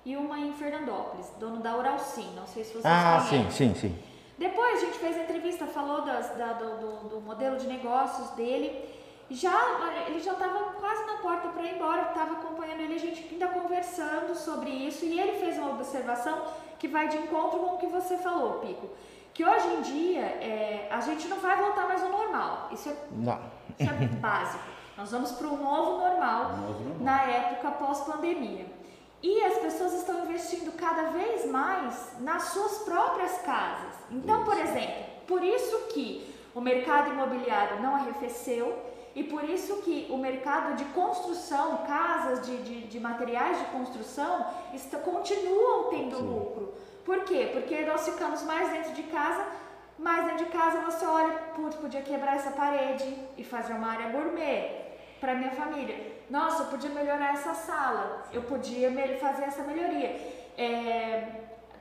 e 0.04 0.16
uma 0.16 0.38
em 0.38 0.52
Fernandópolis, 0.52 1.26
dono 1.38 1.58
da 1.58 1.76
Uralcim, 1.76 2.32
não 2.34 2.46
sei 2.46 2.64
se 2.64 2.72
vocês 2.72 2.86
ah, 2.86 3.18
conhecem. 3.18 3.46
Ah, 3.46 3.50
sim, 3.50 3.74
sim, 3.74 3.80
sim. 3.80 3.98
Depois 4.38 4.78
a 4.78 4.86
gente 4.86 4.98
fez 4.98 5.16
a 5.18 5.24
entrevista, 5.24 5.66
falou 5.66 6.02
das, 6.02 6.30
da, 6.36 6.54
do, 6.54 6.76
do, 6.76 7.08
do, 7.08 7.20
modelo 7.20 7.58
de 7.58 7.66
negócios 7.66 8.30
dele. 8.30 8.88
Já, 9.28 9.52
ele 10.06 10.20
já 10.20 10.32
estava 10.32 10.72
quase 10.72 11.04
na 11.06 11.16
porta 11.18 11.48
para 11.48 11.62
ir 11.64 11.74
embora, 11.74 12.02
estava 12.02 12.34
acompanhando 12.34 12.80
ele, 12.80 12.94
a 12.94 12.98
gente 12.98 13.28
ainda 13.30 13.48
conversando 13.48 14.34
sobre 14.34 14.70
isso 14.70 15.04
e 15.04 15.20
ele 15.20 15.32
fez 15.38 15.58
uma 15.58 15.70
observação 15.72 16.40
que 16.78 16.88
vai 16.88 17.08
de 17.08 17.18
encontro 17.18 17.58
com 17.58 17.74
o 17.74 17.78
que 17.78 17.86
você 17.86 18.16
falou, 18.16 18.60
Pico 18.60 18.88
que 19.32 19.44
hoje 19.44 19.66
em 19.68 19.82
dia 19.82 20.22
é, 20.22 20.88
a 20.90 21.00
gente 21.00 21.28
não 21.28 21.38
vai 21.38 21.56
voltar 21.56 21.86
mais 21.86 22.02
ao 22.02 22.10
normal. 22.10 22.68
Isso 22.72 22.88
é, 22.88 22.92
isso 23.78 23.90
é 23.90 24.06
básico. 24.20 24.64
Nós 24.96 25.10
vamos 25.10 25.32
para 25.32 25.46
um 25.46 25.56
novo 25.56 25.98
normal, 25.98 26.56
novo 26.56 26.84
normal 26.84 26.96
na 27.00 27.22
época 27.22 27.70
pós-pandemia. 27.70 28.66
E 29.22 29.44
as 29.44 29.58
pessoas 29.58 29.94
estão 29.94 30.24
investindo 30.24 30.74
cada 30.76 31.10
vez 31.10 31.50
mais 31.50 32.20
nas 32.20 32.44
suas 32.44 32.78
próprias 32.78 33.38
casas. 33.42 33.94
Então, 34.10 34.36
isso. 34.36 34.44
por 34.44 34.58
exemplo, 34.58 35.04
por 35.26 35.44
isso 35.44 35.76
que 35.88 36.34
o 36.54 36.60
mercado 36.60 37.10
imobiliário 37.10 37.82
não 37.82 37.94
arrefeceu 37.94 38.76
e 39.14 39.24
por 39.24 39.44
isso 39.44 39.76
que 39.82 40.06
o 40.10 40.16
mercado 40.16 40.76
de 40.76 40.84
construção, 40.86 41.78
casas 41.86 42.46
de, 42.46 42.56
de, 42.58 42.80
de 42.86 43.00
materiais 43.00 43.58
de 43.58 43.64
construção, 43.66 44.46
está, 44.72 44.98
continuam 44.98 45.90
tendo 45.90 46.16
Sim. 46.16 46.22
lucro 46.22 46.74
por 47.04 47.24
quê? 47.24 47.50
Porque 47.52 47.84
nós 47.84 48.04
ficamos 48.04 48.42
mais 48.42 48.70
dentro 48.72 48.92
de 48.92 49.02
casa, 49.04 49.44
mais 49.98 50.24
dentro 50.26 50.44
de 50.44 50.50
casa 50.50 50.80
você 50.80 51.04
olha, 51.04 51.32
putz, 51.54 51.76
podia 51.76 52.02
quebrar 52.02 52.36
essa 52.36 52.50
parede 52.50 53.16
e 53.36 53.44
fazer 53.44 53.72
uma 53.74 53.92
área 53.92 54.10
gourmet 54.10 54.80
para 55.20 55.34
minha 55.34 55.50
família. 55.50 55.96
Nossa, 56.30 56.62
eu 56.62 56.66
podia 56.66 56.90
melhorar 56.90 57.34
essa 57.34 57.54
sala, 57.54 58.24
eu 58.32 58.42
podia 58.42 58.90
fazer 59.18 59.44
essa 59.44 59.62
melhoria. 59.62 60.10
É, 60.56 61.28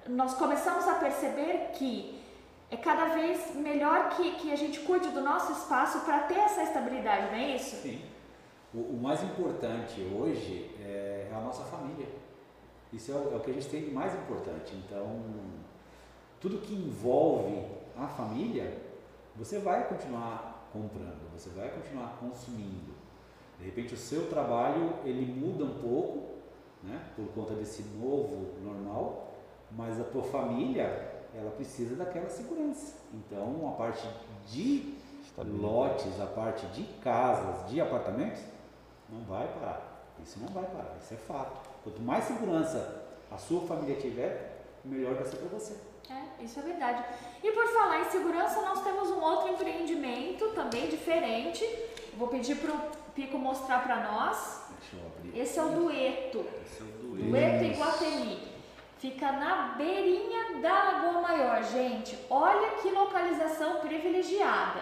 nós 0.07 0.33
começamos 0.33 0.87
a 0.87 0.95
perceber 0.95 1.69
que 1.73 2.19
é 2.71 2.77
cada 2.77 3.05
vez 3.05 3.55
melhor 3.55 4.09
que, 4.09 4.31
que 4.35 4.51
a 4.51 4.55
gente 4.55 4.79
cuide 4.81 5.09
do 5.09 5.21
nosso 5.21 5.51
espaço 5.51 5.99
para 6.01 6.19
ter 6.19 6.37
essa 6.37 6.63
estabilidade, 6.63 7.27
não 7.27 7.39
é 7.39 7.55
isso? 7.55 7.75
Sim. 7.77 8.01
O, 8.73 8.77
o 8.77 8.99
mais 9.01 9.23
importante 9.23 10.01
hoje 10.01 10.69
é 10.79 11.31
a 11.33 11.39
nossa 11.39 11.63
família. 11.63 12.07
Isso 12.91 13.11
é 13.11 13.15
o, 13.15 13.33
é 13.33 13.37
o 13.37 13.39
que 13.39 13.51
a 13.51 13.53
gente 13.53 13.69
tem 13.69 13.83
de 13.83 13.91
mais 13.91 14.13
importante. 14.13 14.75
Então, 14.75 15.21
tudo 16.39 16.59
que 16.59 16.73
envolve 16.73 17.63
a 17.97 18.07
família, 18.07 18.77
você 19.35 19.59
vai 19.59 19.87
continuar 19.87 20.69
comprando, 20.71 21.31
você 21.33 21.49
vai 21.49 21.69
continuar 21.69 22.17
consumindo. 22.19 22.93
De 23.59 23.65
repente 23.65 23.93
o 23.93 23.97
seu 23.97 24.29
trabalho 24.29 24.93
ele 25.03 25.25
muda 25.25 25.65
um 25.65 25.79
pouco, 25.79 26.37
né, 26.81 27.09
por 27.15 27.27
conta 27.33 27.53
desse 27.53 27.83
novo 27.83 28.53
normal, 28.63 29.33
mas 29.71 29.99
a 29.99 30.03
tua 30.05 30.23
família 30.23 31.27
ela 31.35 31.51
precisa 31.51 31.95
daquela 31.95 32.29
segurança. 32.29 32.97
Então 33.13 33.67
a 33.67 33.71
parte 33.73 34.07
de 34.47 34.97
lotes, 35.37 36.19
a 36.19 36.25
parte 36.25 36.65
de 36.67 36.83
casas, 37.01 37.69
de 37.69 37.79
apartamentos, 37.79 38.41
não 39.09 39.21
vai 39.21 39.47
parar. 39.47 39.98
Isso 40.23 40.39
não 40.39 40.47
vai 40.49 40.65
parar, 40.65 40.97
isso 41.01 41.13
é 41.13 41.17
fato. 41.17 41.69
Quanto 41.83 42.01
mais 42.01 42.25
segurança 42.25 43.05
a 43.31 43.37
sua 43.37 43.61
família 43.61 43.95
tiver, 43.95 44.63
melhor 44.83 45.15
vai 45.15 45.25
ser 45.25 45.37
para 45.37 45.57
você. 45.57 45.75
É, 46.09 46.43
isso 46.43 46.59
é 46.59 46.63
verdade. 46.63 47.03
E 47.43 47.51
por 47.51 47.67
falar 47.67 48.01
em 48.01 48.09
segurança, 48.09 48.61
nós 48.61 48.83
temos 48.83 49.09
um 49.09 49.21
outro 49.21 49.49
empreendimento 49.49 50.49
também 50.49 50.87
diferente. 50.87 51.63
Vou 52.17 52.27
pedir 52.27 52.55
para 52.57 52.73
o 52.73 52.79
Pico 53.13 53.37
mostrar 53.37 53.83
para 53.83 54.11
nós. 54.11 54.63
Deixa 54.79 54.95
eu 54.95 55.05
abrir. 55.05 55.39
Esse 55.39 55.59
é 55.59 55.63
o 55.63 55.69
Dueto. 55.69 56.45
Esse 56.65 56.81
é 56.81 56.85
o 56.85 56.87
Dueto. 56.87 57.29
Dueto 57.29 57.63
Iguatemi. 57.65 58.49
Fica 58.97 59.31
na 59.31 59.75
beirinha 59.77 60.59
da 60.61 60.83
Lagoa 60.83 61.21
Maior, 61.21 61.63
gente. 61.63 62.17
Olha 62.29 62.71
que 62.81 62.89
localização 62.89 63.79
privilegiada. 63.79 64.81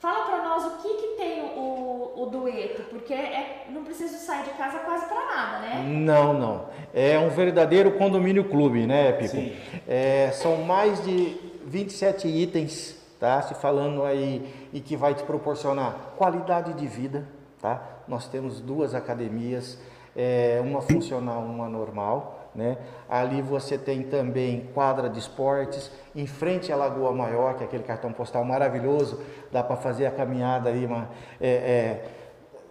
Fala 0.00 0.26
para 0.26 0.42
nós 0.42 0.64
o 0.66 0.82
que, 0.82 0.94
que 0.94 1.06
tem 1.16 1.42
o, 1.42 2.12
o 2.16 2.26
dueto, 2.26 2.82
porque 2.90 3.14
é, 3.14 3.66
não 3.70 3.84
preciso 3.84 4.16
sair 4.18 4.44
de 4.44 4.50
casa 4.50 4.78
quase 4.80 5.06
para 5.06 5.26
nada, 5.26 5.58
né? 5.60 5.84
Não, 5.86 6.34
não. 6.34 6.66
É 6.92 7.18
um 7.18 7.30
verdadeiro 7.30 7.92
condomínio 7.92 8.44
clube, 8.44 8.86
né, 8.86 9.12
Pico? 9.12 9.36
Sim. 9.36 9.56
É, 9.88 10.30
são 10.32 10.58
mais 10.58 11.02
de 11.02 11.36
27 11.64 12.28
itens, 12.28 12.96
tá? 13.18 13.40
Se 13.42 13.54
falando 13.54 14.04
aí 14.04 14.68
e 14.72 14.80
que 14.80 14.96
vai 14.96 15.14
te 15.14 15.22
proporcionar 15.22 16.14
qualidade 16.16 16.74
de 16.74 16.86
vida, 16.86 17.26
tá? 17.60 17.82
Nós 18.06 18.28
temos 18.28 18.60
duas 18.60 18.94
academias, 18.94 19.78
é, 20.16 20.60
uma 20.62 20.80
funcional, 20.80 21.40
uma 21.40 21.68
normal. 21.68 22.50
Né? 22.54 22.78
Ali 23.08 23.42
você 23.42 23.76
tem 23.76 24.04
também 24.04 24.68
quadra 24.72 25.08
de 25.08 25.18
esportes, 25.18 25.90
em 26.14 26.26
frente 26.26 26.72
à 26.72 26.76
Lagoa 26.76 27.12
Maior, 27.12 27.54
que 27.54 27.64
é 27.64 27.66
aquele 27.66 27.82
cartão 27.82 28.12
postal 28.12 28.44
maravilhoso, 28.44 29.20
dá 29.50 29.62
para 29.62 29.76
fazer 29.76 30.06
a 30.06 30.10
caminhada 30.10 30.70
aí, 30.70 30.86
uma, 30.86 31.08
é, 31.40 31.48
é, 31.48 32.04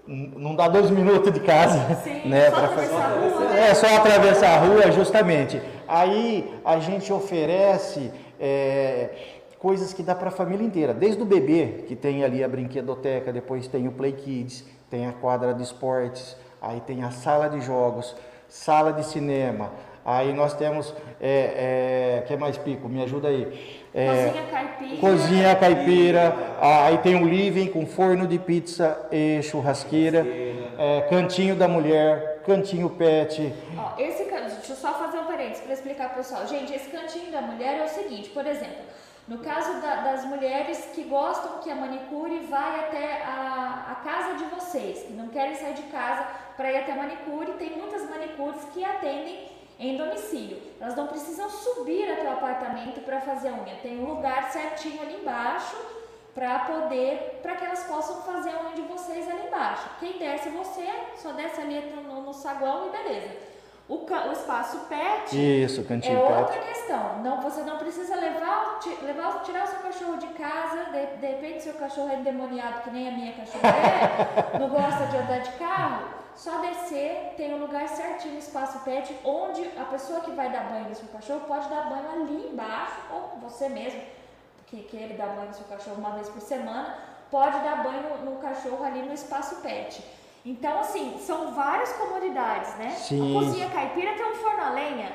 não 0.08 0.56
dá 0.56 0.68
dois 0.68 0.90
minutos 0.90 1.34
de 1.34 1.40
casa, 1.42 1.96
Sim, 1.96 2.28
né? 2.28 2.50
Só 2.50 2.58
atravessar 2.66 3.02
a 3.02 3.16
rua, 3.16 3.40
né? 3.40 3.70
É 3.70 3.74
só 3.74 3.96
atravessar 3.96 4.50
a 4.50 4.60
rua, 4.60 4.92
justamente. 4.92 5.62
Aí 5.88 6.54
a 6.64 6.80
gente 6.80 7.12
oferece 7.12 8.12
é, 8.40 9.10
coisas 9.60 9.94
que 9.94 10.04
dá 10.04 10.14
para 10.14 10.30
a 10.30 10.32
família 10.32 10.66
inteira, 10.66 10.94
desde 10.94 11.22
o 11.22 11.26
bebê, 11.26 11.86
que 11.88 11.96
tem 11.96 12.24
ali 12.24 12.44
a 12.44 12.48
brinquedoteca, 12.50 13.32
depois 13.32 13.68
tem 13.68 13.88
o 13.88 13.92
Play 13.92 14.12
Kids, 14.14 14.66
tem 14.90 15.08
a 15.08 15.14
quadra 15.14 15.54
de 15.54 15.64
esportes, 15.64 16.36
aí 16.64 16.82
tem 16.82 17.04
a 17.04 17.12
sala 17.12 17.50
de 17.50 17.62
jogos 17.62 18.16
sala 18.48 18.94
de 18.94 19.04
cinema. 19.04 19.72
Aí 20.06 20.34
nós 20.34 20.54
temos, 20.54 20.94
é, 21.20 22.20
é, 22.20 22.24
que 22.28 22.36
mais 22.36 22.58
pico? 22.58 22.90
Me 22.90 23.02
ajuda 23.02 23.30
aí. 23.30 23.82
É, 23.96 24.26
cozinha 24.26 24.46
caipira. 24.52 24.98
Cozinha 24.98 25.56
caipira. 25.56 26.36
Aí 26.62 26.98
tem 27.00 27.16
um 27.16 27.26
living 27.26 27.68
com 27.68 27.86
forno 27.86 28.28
de 28.28 28.38
pizza 28.38 29.08
e 29.12 29.42
churrasqueira. 29.42 30.26
É, 30.78 31.08
cantinho 31.10 31.56
da 31.56 31.68
mulher, 31.68 32.42
cantinho 32.46 32.90
pet. 32.90 33.54
Ó, 33.78 33.94
esse 33.98 34.24
deixa 34.64 34.72
eu 34.72 34.78
só 34.78 34.94
fazer 34.98 35.20
um 35.20 35.26
parênteses 35.26 35.62
para 35.62 35.74
explicar 35.74 36.10
para 36.10 36.14
o 36.14 36.18
pessoal. 36.18 36.48
Gente, 36.48 36.74
esse 36.74 36.90
cantinho 36.90 37.32
da 37.32 37.42
mulher 37.42 37.80
é 37.80 37.84
o 37.84 37.90
seguinte, 37.90 38.30
por 38.30 38.46
exemplo, 38.48 38.82
no 39.28 39.40
caso 39.40 39.82
da, 39.82 39.96
das 39.96 40.24
mulheres 40.26 40.90
que 40.94 41.04
gostam 41.04 41.60
que 41.60 41.70
a 41.70 41.76
manicure 41.76 42.40
vai 42.50 42.80
até 42.80 43.24
a, 43.24 43.88
a 43.92 43.96
casa 43.96 44.38
de 44.38 44.46
vocês, 44.46 45.04
que 45.04 45.14
não 45.14 45.28
querem 45.28 45.56
sair 45.56 45.74
de 45.74 45.84
casa 45.84 46.26
para 46.56 46.72
ir 46.72 46.78
até 46.78 46.94
manicure, 46.94 47.54
tem 47.54 47.72
muitas 47.78 48.10
manicures 48.10 48.64
que 48.74 48.84
atendem 48.84 49.52
em 49.80 49.98
domicílio. 49.98 50.62
Elas 50.80 50.96
não 50.96 51.08
precisam 51.08 51.50
subir 51.50 52.12
até 52.12 52.30
o 52.30 52.34
apartamento 52.34 53.02
para 53.02 53.20
fazer 53.22 53.50
a 53.50 53.54
unha. 53.54 53.76
Tem 53.82 54.00
um 54.00 54.06
lugar 54.06 54.52
certinho 54.52 55.02
ali 55.02 55.22
embaixo 55.22 55.76
para 56.34 56.60
poder, 56.60 57.40
para 57.42 57.56
que 57.56 57.66
elas 57.66 57.84
possam 57.84 58.22
fazer 58.24 58.50
a 58.52 58.64
unha 58.64 58.76
de 58.76 58.82
vocês 58.82 59.30
ali 59.30 59.48
embaixo. 59.48 59.90
Quem 60.00 60.18
desce 60.18 60.50
você, 60.50 60.88
só 61.18 61.32
desce 61.32 61.62
ali 61.62 61.80
no, 61.96 62.22
no 62.22 62.34
saguão 62.34 62.88
e 62.88 62.90
beleza. 62.92 63.54
O, 63.88 63.96
o, 63.96 64.32
espaço 64.32 64.80
pet 64.88 65.64
Isso, 65.64 65.84
cantinho 65.84 66.18
é 66.18 66.22
pet. 66.22 66.40
outra 66.40 66.60
questão. 66.60 67.22
Não, 67.22 67.42
você 67.42 67.62
não 67.64 67.78
precisa 67.78 68.16
levar, 68.16 68.80
levar, 69.02 69.44
tirar 69.44 69.66
o 69.66 69.68
seu 69.68 69.80
cachorro 69.80 70.18
de 70.18 70.28
casa. 70.28 70.86
De, 70.86 71.18
de 71.18 71.28
repente, 71.28 71.64
seu 71.64 71.74
cachorro 71.74 72.10
é 72.10 72.16
endemoniado, 72.16 72.82
que 72.82 72.92
nem 72.92 73.10
a 73.10 73.12
minha 73.12 73.34
cachorra 73.34 73.68
é, 73.68 74.58
não 74.58 74.70
gosta 74.70 75.06
de 75.08 75.18
andar 75.18 75.40
de 75.40 75.52
carro. 75.58 76.23
Só 76.36 76.60
descer, 76.62 77.34
tem 77.38 77.54
um 77.54 77.60
lugar 77.60 77.88
certinho 77.88 78.34
no 78.34 78.40
espaço 78.40 78.80
pet, 78.80 79.16
onde 79.24 79.62
a 79.78 79.86
pessoa 79.86 80.22
que 80.22 80.32
vai 80.32 80.52
dar 80.52 80.70
banho 80.70 80.90
no 80.90 80.96
seu 80.96 81.08
cachorro 81.10 81.42
pode 81.42 81.70
dar 81.70 81.90
banho 81.90 82.10
ali 82.10 82.50
embaixo, 82.52 82.96
ou 83.12 83.40
você 83.40 83.70
mesmo, 83.70 84.02
que 84.68 84.84
queira 84.84 85.14
dar 85.14 85.28
banho 85.28 85.50
no 85.50 85.54
seu 85.54 85.66
cachorro 85.66 85.98
uma 85.98 86.12
vez 86.12 86.30
por 86.30 86.42
semana, 86.42 86.98
pode 87.30 87.60
dar 87.60 87.84
banho 87.84 88.02
no, 88.02 88.32
no 88.32 88.38
cachorro 88.38 88.84
ali 88.84 89.02
no 89.04 89.14
espaço 89.14 89.58
pet. 89.58 90.04
Então, 90.46 90.80
assim, 90.80 91.18
são 91.20 91.54
várias 91.54 91.94
comodidades, 91.94 92.76
né? 92.76 92.92
Sim. 92.92 93.38
A 93.38 93.40
cozinha 93.40 93.70
caipira 93.70 94.14
tem 94.14 94.26
um 94.26 94.36
forno 94.36 94.62
a 94.62 94.70
lenha. 94.72 95.12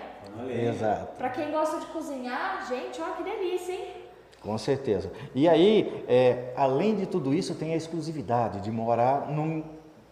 Exato. 0.48 1.16
Para 1.16 1.31
quem 1.31 1.50
gosta 1.50 1.81
de 1.81 1.87
cozinhar, 1.87 2.66
gente, 2.68 3.00
ó 3.02 3.11
que 3.12 3.22
delícia, 3.22 3.72
hein? 3.72 3.92
Com 4.40 4.57
certeza. 4.57 5.11
E 5.35 5.48
aí, 5.48 6.04
é, 6.09 6.54
além 6.57 6.94
de 6.94 7.07
tudo 7.07 7.35
isso, 7.35 7.54
tem 7.57 7.74
a 7.74 7.76
exclusividade 7.76 8.61
de 8.61 8.70
morar 8.70 9.26
num 9.28 9.64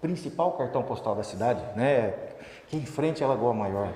principal 0.07 0.53
cartão 0.53 0.83
postal 0.85 1.16
da 1.16 1.25
cidade, 1.25 1.61
né? 1.75 2.14
Que 2.69 2.77
em 2.77 2.87
frente 2.87 3.23
à 3.25 3.27
Lagoa 3.27 3.53
Maior. 3.53 3.88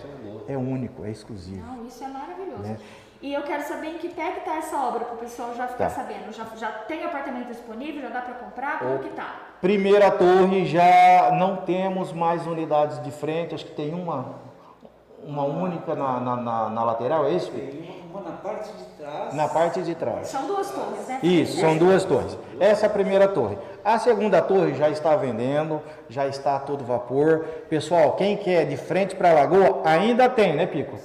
É 0.49 0.57
único, 0.57 1.05
é 1.05 1.11
exclusivo. 1.11 1.65
Não, 1.65 1.87
isso 1.87 2.03
é 2.03 2.09
maravilhoso. 2.09 2.63
Né? 2.63 2.77
E 3.23 3.33
eu 3.33 3.43
quero 3.43 3.63
saber 3.63 3.89
em 3.95 3.99
que 3.99 4.09
pé 4.09 4.33
que 4.33 4.41
tá 4.41 4.57
essa 4.57 4.77
obra, 4.77 5.05
para 5.05 5.15
o 5.15 5.19
pessoal 5.19 5.55
já 5.55 5.69
ficar 5.69 5.85
Tá. 5.85 5.91
sabendo. 5.91 6.33
Já, 6.33 6.45
já 6.57 6.71
tem 6.73 7.05
apartamento 7.05 7.49
disponível, 7.49 8.03
já 8.03 8.09
dá 8.09 8.23
para 8.23 8.35
comprar? 8.35 8.79
Como 8.81 8.97
Ô. 8.97 8.99
que 8.99 9.11
tá? 9.11 9.41
Primeira 9.61 10.11
torre, 10.11 10.65
já 10.67 11.31
não 11.33 11.59
temos 11.59 12.13
mais 12.13 12.47
unidades 12.47 13.01
de 13.03 13.11
frente, 13.13 13.55
acho 13.55 13.67
que 13.67 13.75
tem 13.75 13.93
uma, 13.95 14.35
uma 15.27 15.45
única 15.45 15.95
na, 15.95 16.19
na, 16.21 16.37
na- 16.37 16.71
na 16.71 16.85
lateral, 16.85 17.27
é 17.27 17.31
isso? 17.33 17.51
Tem 17.51 17.85
uma, 18.13 18.21
uma 18.21 18.31
na 18.31 18.37
parte 18.37 18.71
de 18.73 18.85
trás. 18.99 19.35
Na 19.35 19.49
parte 19.49 19.83
de 19.83 19.95
trás. 19.95 20.29
São 20.29 20.47
duas 20.47 20.71
torres, 20.71 21.07
né? 21.09 21.21
Isso, 21.23 21.61
são 21.61 21.77
duas 21.77 22.05
torres. 22.05 22.37
Essa 22.59 22.87
é 22.87 22.89
a 22.89 22.91
primeira 22.93 23.29
torre. 23.29 23.57
A 23.85 23.99
segunda 23.99 24.41
torre 24.43 24.75
já 24.75 24.89
está 24.89 25.15
vendendo, 25.17 25.81
já 26.09 26.27
está 26.27 26.57
a 26.57 26.61
todo 26.61 26.85
vapor. 26.85 27.45
Pessoal, 27.69 28.13
quem 28.13 28.37
quer 28.37 28.67
de 28.67 28.77
frente 28.77 29.15
para 29.15 29.31
a 29.31 29.35
lagoa, 29.35 29.83
ainda 29.85 30.29
tem, 30.29 30.55
né, 30.55 30.67
Pico? 30.67 30.97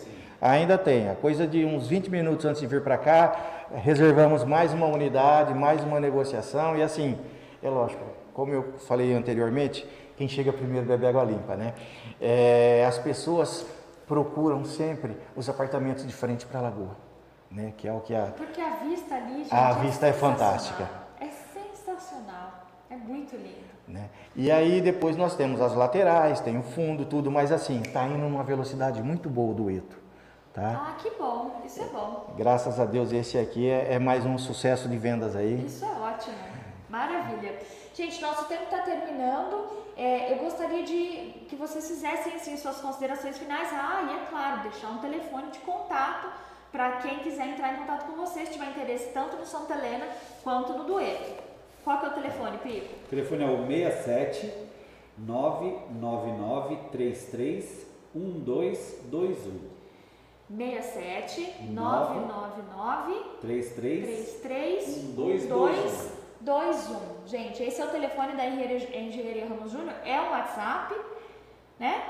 Ainda 0.41 0.77
tem. 0.77 1.09
A 1.09 1.15
coisa 1.15 1.45
de 1.47 1.65
uns 1.65 1.87
20 1.87 2.09
minutos 2.09 2.45
antes 2.45 2.61
de 2.61 2.67
vir 2.67 2.81
para 2.83 2.97
cá, 2.97 3.35
reservamos 3.73 4.43
mais 4.43 4.73
uma 4.73 4.85
unidade, 4.87 5.53
mais 5.53 5.83
uma 5.83 5.99
negociação 5.99 6.75
e 6.77 6.83
assim, 6.83 7.17
é 7.63 7.69
lógico, 7.69 8.03
como 8.33 8.53
eu 8.53 8.73
falei 8.87 9.13
anteriormente, 9.13 9.87
quem 10.17 10.27
chega 10.27 10.53
primeiro 10.53 10.85
bebe 10.85 11.05
água 11.07 11.23
limpa, 11.23 11.55
né? 11.55 11.73
É, 12.21 12.85
as 12.87 12.97
pessoas 12.97 13.65
procuram 14.07 14.63
sempre 14.65 15.17
os 15.35 15.49
apartamentos 15.49 16.05
de 16.05 16.13
frente 16.13 16.45
para 16.45 16.59
a 16.59 16.63
lagoa, 16.63 16.95
né? 17.49 17.73
Que 17.77 17.87
é 17.87 17.93
o 17.93 17.99
que 18.01 18.13
a 18.15 18.27
Porque 18.35 18.61
a 18.61 18.75
vista 18.77 19.15
ali, 19.15 19.43
gente, 19.43 19.53
A 19.53 19.73
vista 19.73 20.07
é 20.07 20.13
fantástica. 20.13 20.87
É 21.19 21.27
sensacional. 21.27 22.65
É 22.89 22.95
muito 22.95 23.35
lindo. 23.35 23.65
né? 23.87 24.09
E 24.35 24.51
aí 24.51 24.81
depois 24.81 25.17
nós 25.17 25.35
temos 25.35 25.59
as 25.61 25.73
laterais, 25.75 26.39
tem 26.39 26.57
o 26.57 26.63
fundo, 26.63 27.05
tudo, 27.05 27.31
mas 27.31 27.51
assim, 27.51 27.81
tá 27.81 28.05
indo 28.05 28.17
numa 28.17 28.43
velocidade 28.43 29.01
muito 29.01 29.29
boa 29.29 29.51
o 29.51 29.53
dueto, 29.55 29.97
tá? 30.53 30.89
Ah, 30.89 31.01
que 31.01 31.09
bom. 31.17 31.61
Isso 31.65 31.81
é 31.81 31.85
bom. 31.85 32.33
Graças 32.37 32.79
a 32.79 32.85
Deus 32.85 33.11
esse 33.11 33.37
aqui 33.37 33.67
é, 33.69 33.93
é 33.95 33.99
mais 33.99 34.25
um 34.25 34.37
sucesso 34.37 34.87
de 34.87 34.97
vendas 34.97 35.35
aí. 35.35 35.65
Isso 35.65 35.83
é 35.83 35.89
ótimo. 35.89 36.35
Maravilha. 36.89 37.53
Gente, 37.95 38.21
nosso 38.21 38.43
tempo 38.45 38.63
está 38.63 38.79
terminando. 38.79 39.67
É, 39.95 40.33
eu 40.33 40.37
gostaria 40.39 40.83
de 40.83 41.45
que 41.47 41.55
vocês 41.55 41.87
fizessem 41.87 42.35
assim, 42.35 42.57
suas 42.57 42.81
considerações 42.81 43.37
finais. 43.37 43.69
Ah, 43.71 44.05
e 44.11 44.21
é 44.21 44.25
claro, 44.29 44.63
deixar 44.63 44.89
um 44.89 44.97
telefone 44.97 45.49
de 45.51 45.59
contato 45.59 46.27
para 46.73 46.97
quem 46.97 47.19
quiser 47.19 47.47
entrar 47.47 47.73
em 47.73 47.77
contato 47.77 48.05
com 48.05 48.17
vocês, 48.17 48.49
tiver 48.49 48.69
interesse 48.69 49.13
tanto 49.13 49.37
no 49.37 49.45
Santa 49.45 49.75
Helena 49.75 50.07
quanto 50.43 50.73
no 50.73 50.83
Dueto. 50.83 51.41
Qual 51.85 51.99
que 51.99 52.05
é 52.05 52.09
o 52.09 52.13
telefone, 52.13 52.57
Pico? 52.57 52.93
O 53.05 53.09
telefone 53.09 53.43
é 53.43 53.47
o 53.47 53.65
67 53.65 54.51
999 55.17 56.77
33 56.91 57.87
1221. 58.13 59.75
67 60.49 61.63
Nove. 61.71 62.19
999 62.19 63.13
33 63.39 64.41
33 64.41 64.97
1221. 65.15 66.14
1221. 66.45 67.27
Gente, 67.27 67.63
esse 67.63 67.81
é 67.81 67.85
o 67.85 67.89
telefone 67.89 68.33
da 68.33 68.45
Engenharia 68.45 69.47
Ramos 69.47 69.71
Júnior, 69.71 69.95
é 70.05 70.21
um 70.21 70.29
WhatsApp, 70.29 70.93
né? 71.79 72.03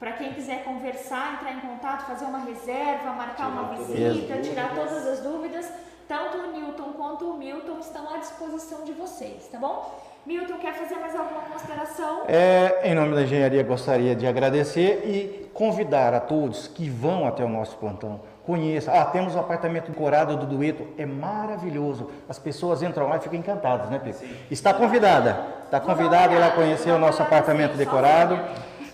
Para 0.00 0.12
quem 0.12 0.32
quiser 0.32 0.64
conversar, 0.64 1.34
entrar 1.34 1.52
em 1.52 1.60
contato, 1.60 2.06
fazer 2.06 2.24
uma 2.24 2.40
reserva, 2.40 3.12
marcar 3.12 3.48
uma 3.48 3.74
visita, 3.74 4.40
tirar 4.40 4.74
todas 4.74 5.06
as 5.06 5.20
dúvidas, 5.20 5.72
tanto 6.08 6.38
o 6.38 6.52
Newton 6.52 6.92
quanto 6.92 7.30
o 7.30 7.36
Milton 7.36 7.78
estão 7.78 8.12
à 8.12 8.18
disposição 8.18 8.84
de 8.84 8.92
vocês, 8.92 9.48
tá 9.48 9.58
bom? 9.58 9.98
Milton, 10.26 10.58
quer 10.58 10.74
fazer 10.74 10.96
mais 10.96 11.16
alguma 11.16 11.42
consideração? 11.42 12.22
É, 12.28 12.90
em 12.90 12.94
nome 12.94 13.14
da 13.14 13.22
engenharia, 13.22 13.62
gostaria 13.62 14.14
de 14.14 14.26
agradecer 14.26 15.02
e 15.06 15.48
convidar 15.54 16.12
a 16.14 16.20
todos 16.20 16.68
que 16.68 16.88
vão 16.88 17.26
até 17.26 17.44
o 17.44 17.48
nosso 17.48 17.76
plantão. 17.78 18.20
Conheça. 18.48 18.90
Ah, 18.90 19.04
temos 19.04 19.34
o 19.34 19.38
apartamento 19.38 19.90
decorado 19.90 20.34
do 20.34 20.46
Dueto, 20.46 20.88
é 20.96 21.04
maravilhoso. 21.04 22.10
As 22.26 22.38
pessoas 22.38 22.82
entram 22.82 23.06
lá 23.06 23.18
e 23.18 23.20
ficam 23.20 23.38
encantadas, 23.38 23.90
né, 23.90 23.98
Pico? 23.98 24.24
Está 24.50 24.72
convidada. 24.72 25.38
Está 25.66 25.78
convidada 25.78 26.32
a 26.32 26.34
ir 26.34 26.38
lá 26.38 26.50
conhecer 26.52 26.90
o 26.90 26.98
nosso 26.98 27.20
apartamento 27.20 27.76
decorado. 27.76 28.40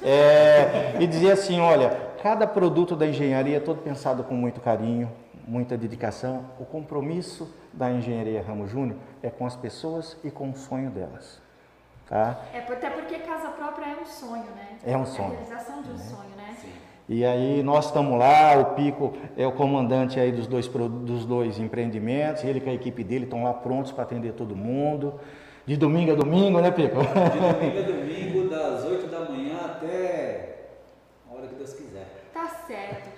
É, 0.02 0.96
e 0.98 1.06
dizer 1.06 1.30
assim, 1.30 1.60
olha, 1.60 1.96
cada 2.20 2.48
produto 2.48 2.96
da 2.96 3.06
engenharia 3.06 3.58
é 3.58 3.60
todo 3.60 3.80
pensado 3.80 4.24
com 4.24 4.34
muito 4.34 4.60
carinho, 4.60 5.08
muita 5.46 5.76
dedicação. 5.76 6.46
O 6.58 6.64
compromisso 6.64 7.48
da 7.72 7.92
engenharia 7.92 8.42
Ramo 8.42 8.66
Júnior 8.66 8.98
é 9.22 9.30
com 9.30 9.46
as 9.46 9.54
pessoas 9.54 10.16
e 10.24 10.32
com 10.32 10.50
o 10.50 10.56
sonho 10.56 10.90
delas. 10.90 11.40
Tá? 12.08 12.38
É, 12.52 12.58
até 12.58 12.90
porque 12.90 13.20
casa 13.20 13.50
própria 13.50 13.86
é 13.86 14.02
um 14.02 14.04
sonho, 14.04 14.50
né? 14.56 14.78
É 14.84 14.96
um 14.96 15.06
sonho. 15.06 15.28
É 15.28 15.36
a 15.36 15.44
realização 15.44 15.80
de 15.80 15.92
um 15.92 15.98
sonho, 15.98 16.30
né? 16.36 16.56
E 17.08 17.24
aí 17.24 17.62
nós 17.62 17.86
estamos 17.86 18.18
lá, 18.18 18.56
o 18.58 18.64
Pico 18.74 19.12
é 19.36 19.46
o 19.46 19.52
comandante 19.52 20.18
aí 20.18 20.32
dos 20.32 20.46
dois, 20.46 20.66
dos 20.66 21.26
dois 21.26 21.58
empreendimentos, 21.58 22.44
ele 22.44 22.60
com 22.60 22.70
a 22.70 22.74
equipe 22.74 23.04
dele 23.04 23.24
estão 23.24 23.44
lá 23.44 23.52
prontos 23.52 23.92
para 23.92 24.04
atender 24.04 24.32
todo 24.32 24.56
mundo. 24.56 25.20
De 25.66 25.76
domingo 25.76 26.12
a 26.12 26.14
domingo, 26.14 26.60
né, 26.60 26.70
Pico? 26.70 26.96
De 27.00 27.40
domingo 27.40 27.78
a 27.78 27.82
domingo, 27.92 28.48
das 28.48 28.84
8 28.84 29.06
da 29.08 29.20
manhã 29.20 29.58
até 29.64 30.68
a 31.30 31.34
hora 31.34 31.46
que 31.46 31.54
Deus 31.56 31.72
quiser. 31.74 32.06
Tá 32.32 32.48
certo. 32.66 33.10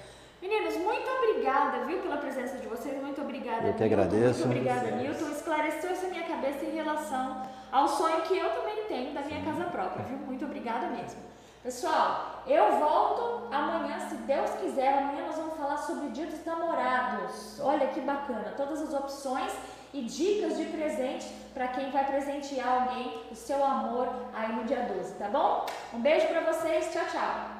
Meninos, 0.42 0.76
muito 0.76 1.08
obrigada, 1.08 1.86
viu, 1.86 1.98
pela 1.98 2.16
presença 2.18 2.58
de 2.58 2.66
vocês. 2.66 3.00
Muito 3.00 3.20
obrigada, 3.20 3.68
Eu 3.68 3.74
que 3.74 3.84
agradeço. 3.84 4.46
Muito 4.46 4.58
obrigada, 4.58 4.90
Nilton. 4.96 5.30
Esclareceu 5.30 5.90
essa 5.90 6.08
minha 6.08 6.24
cabeça 6.24 6.64
em 6.64 6.74
relação 6.74 7.42
ao 7.72 7.88
sonho 7.88 8.22
que 8.22 8.36
eu 8.36 8.48
também 8.50 8.84
tenho 8.88 9.14
da 9.14 9.22
minha 9.22 9.44
casa 9.44 9.64
própria, 9.64 10.04
viu? 10.04 10.18
Muito 10.18 10.44
obrigada 10.44 10.88
mesmo. 10.88 11.18
Pessoal, 11.66 12.44
eu 12.46 12.78
volto 12.78 13.52
amanhã, 13.52 13.98
se 14.08 14.14
Deus 14.18 14.50
quiser. 14.60 14.98
Amanhã 14.98 15.26
nós 15.26 15.34
vamos 15.34 15.54
falar 15.54 15.78
sobre 15.78 16.06
o 16.06 16.10
Dia 16.10 16.26
dos 16.26 16.44
Namorados. 16.44 17.58
Olha 17.58 17.88
que 17.88 18.00
bacana. 18.02 18.54
Todas 18.56 18.80
as 18.82 18.94
opções 18.94 19.52
e 19.92 20.02
dicas 20.02 20.56
de 20.56 20.66
presente 20.66 21.26
para 21.52 21.66
quem 21.66 21.90
vai 21.90 22.04
presentear 22.04 22.82
alguém 22.82 23.20
o 23.32 23.34
seu 23.34 23.64
amor 23.64 24.08
aí 24.32 24.54
no 24.54 24.62
dia 24.62 24.82
12, 24.82 25.14
tá 25.14 25.26
bom? 25.26 25.66
Um 25.92 25.98
beijo 25.98 26.28
para 26.28 26.52
vocês. 26.52 26.92
Tchau, 26.92 27.02
tchau. 27.10 27.55